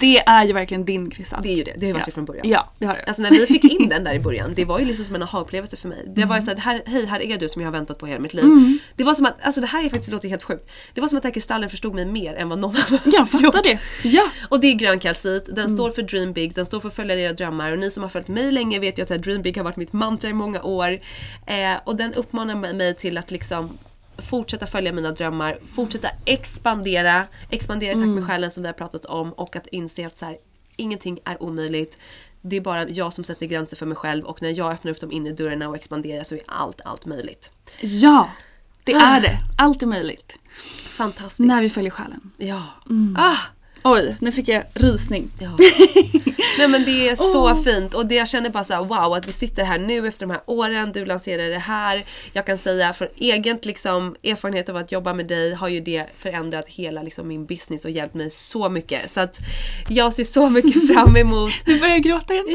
[0.00, 1.42] Det är ju verkligen din kristall.
[1.42, 2.06] Det är ju det, det har ju varit ja.
[2.06, 2.48] det från början.
[2.48, 3.02] Ja, det har det.
[3.02, 5.22] Alltså när vi fick in den där i början, det var ju liksom som en
[5.22, 6.04] aha-upplevelse för mig.
[6.06, 8.20] Det var ju såhär, här, hej här är du som jag har väntat på hela
[8.20, 8.44] mitt liv.
[8.44, 8.78] Mm.
[8.96, 10.70] Det var som att, alltså det här är faktiskt, det låter helt sjukt.
[10.94, 13.30] Det var som att den här kristallen förstod mig mer än vad någon annan Jag
[13.30, 13.78] fattar det.
[14.08, 14.22] Ja.
[14.48, 15.76] Och det är grön kalcit, den Mm.
[15.76, 18.10] står för dream big, den står för att följa era drömmar och ni som har
[18.10, 21.00] följt mig länge vet ju att dream big har varit mitt mantra i många år.
[21.46, 23.78] Eh, och den uppmanar mig till att liksom
[24.18, 28.14] fortsätta följa mina drömmar, fortsätta expandera, expandera i takt Mm.
[28.14, 30.36] med själen som vi har pratat om och att inse att så här,
[30.76, 31.98] ingenting är omöjligt.
[32.42, 35.00] Det är bara jag som sätter gränser för mig själv och när jag öppnar upp
[35.00, 37.50] de inre dörrarna och expanderar så är allt, allt möjligt.
[37.80, 38.30] Ja,
[38.84, 39.38] det är det.
[39.58, 40.36] Allt är möjligt.
[40.88, 41.46] Fantastiskt.
[41.46, 42.30] När vi följer själen.
[42.36, 42.62] Ja.
[42.90, 43.16] Mm.
[43.18, 43.36] Ah,
[43.88, 45.30] Oj, nu fick jag rysning.
[45.38, 45.56] Ja.
[46.58, 49.28] Nej men det är så fint och det jag känner bara så här, wow att
[49.28, 52.04] vi sitter här nu efter de här åren, du lanserar det här.
[52.32, 56.06] Jag kan säga från egen liksom, erfarenhet av att jobba med dig har ju det
[56.16, 59.10] förändrat hela liksom, min business och hjälpt mig så mycket.
[59.10, 59.38] Så att
[59.88, 62.46] jag ser så mycket fram emot Nu börjar jag gråta igen.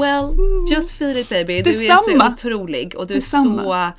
[0.00, 0.36] Well,
[0.70, 1.62] just feel it baby.
[1.62, 3.62] Du är så otrolig och du är Detsamma.
[3.62, 3.92] så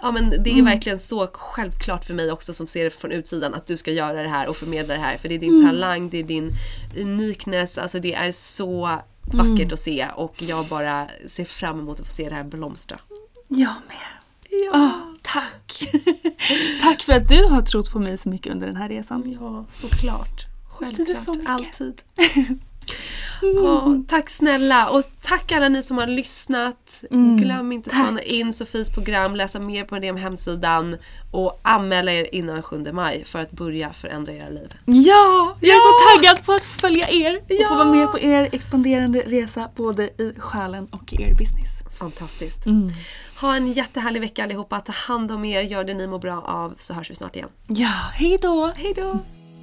[0.00, 3.54] Ja men det är verkligen så självklart för mig också som ser det från utsidan
[3.54, 5.16] att du ska göra det här och förmedla det här.
[5.16, 6.50] För det är din talang, det är din
[6.96, 12.06] uniqueness, alltså det är så vackert att se och jag bara ser fram emot att
[12.06, 12.98] få se det här blomstra.
[13.48, 14.18] Jag med.
[14.72, 15.14] Ja.
[15.22, 15.88] tack.
[16.82, 19.36] tack för att du har trott på mig så mycket under den här resan.
[19.40, 20.46] Ja, såklart.
[20.68, 22.04] Självklart, mycket.
[23.42, 23.64] alltid.
[23.64, 27.04] Ja, tack snälla och tack alla ni som har lyssnat.
[27.10, 30.96] Glöm inte att spana in Sofies program, läsa mer på den hemsidan
[31.32, 34.74] och anmäla er innan 7 maj för att börja förändra era liv.
[34.84, 38.48] Ja, jag är så taggad på att följa er och få vara med på er
[38.52, 41.70] expanderande resa både i själen och i er business.
[41.98, 42.64] Fantastiskt.
[43.40, 44.80] Ha en jättehärlig vecka allihopa.
[44.80, 47.48] Ta hand om er, gör det ni mår bra av så hörs vi snart igen.
[47.66, 48.72] Ja, hej då!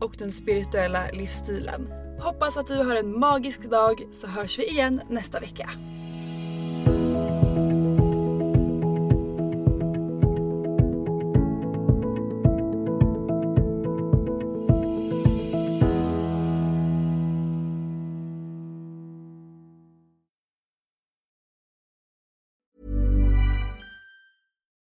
[0.00, 1.88] och den spirituella livsstilen.
[2.20, 5.70] Hoppas att du har en magisk dag så hörs vi igen nästa vecka.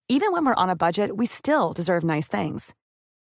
[0.08, 2.74] Even when we're on a budget, we still deserve nice things.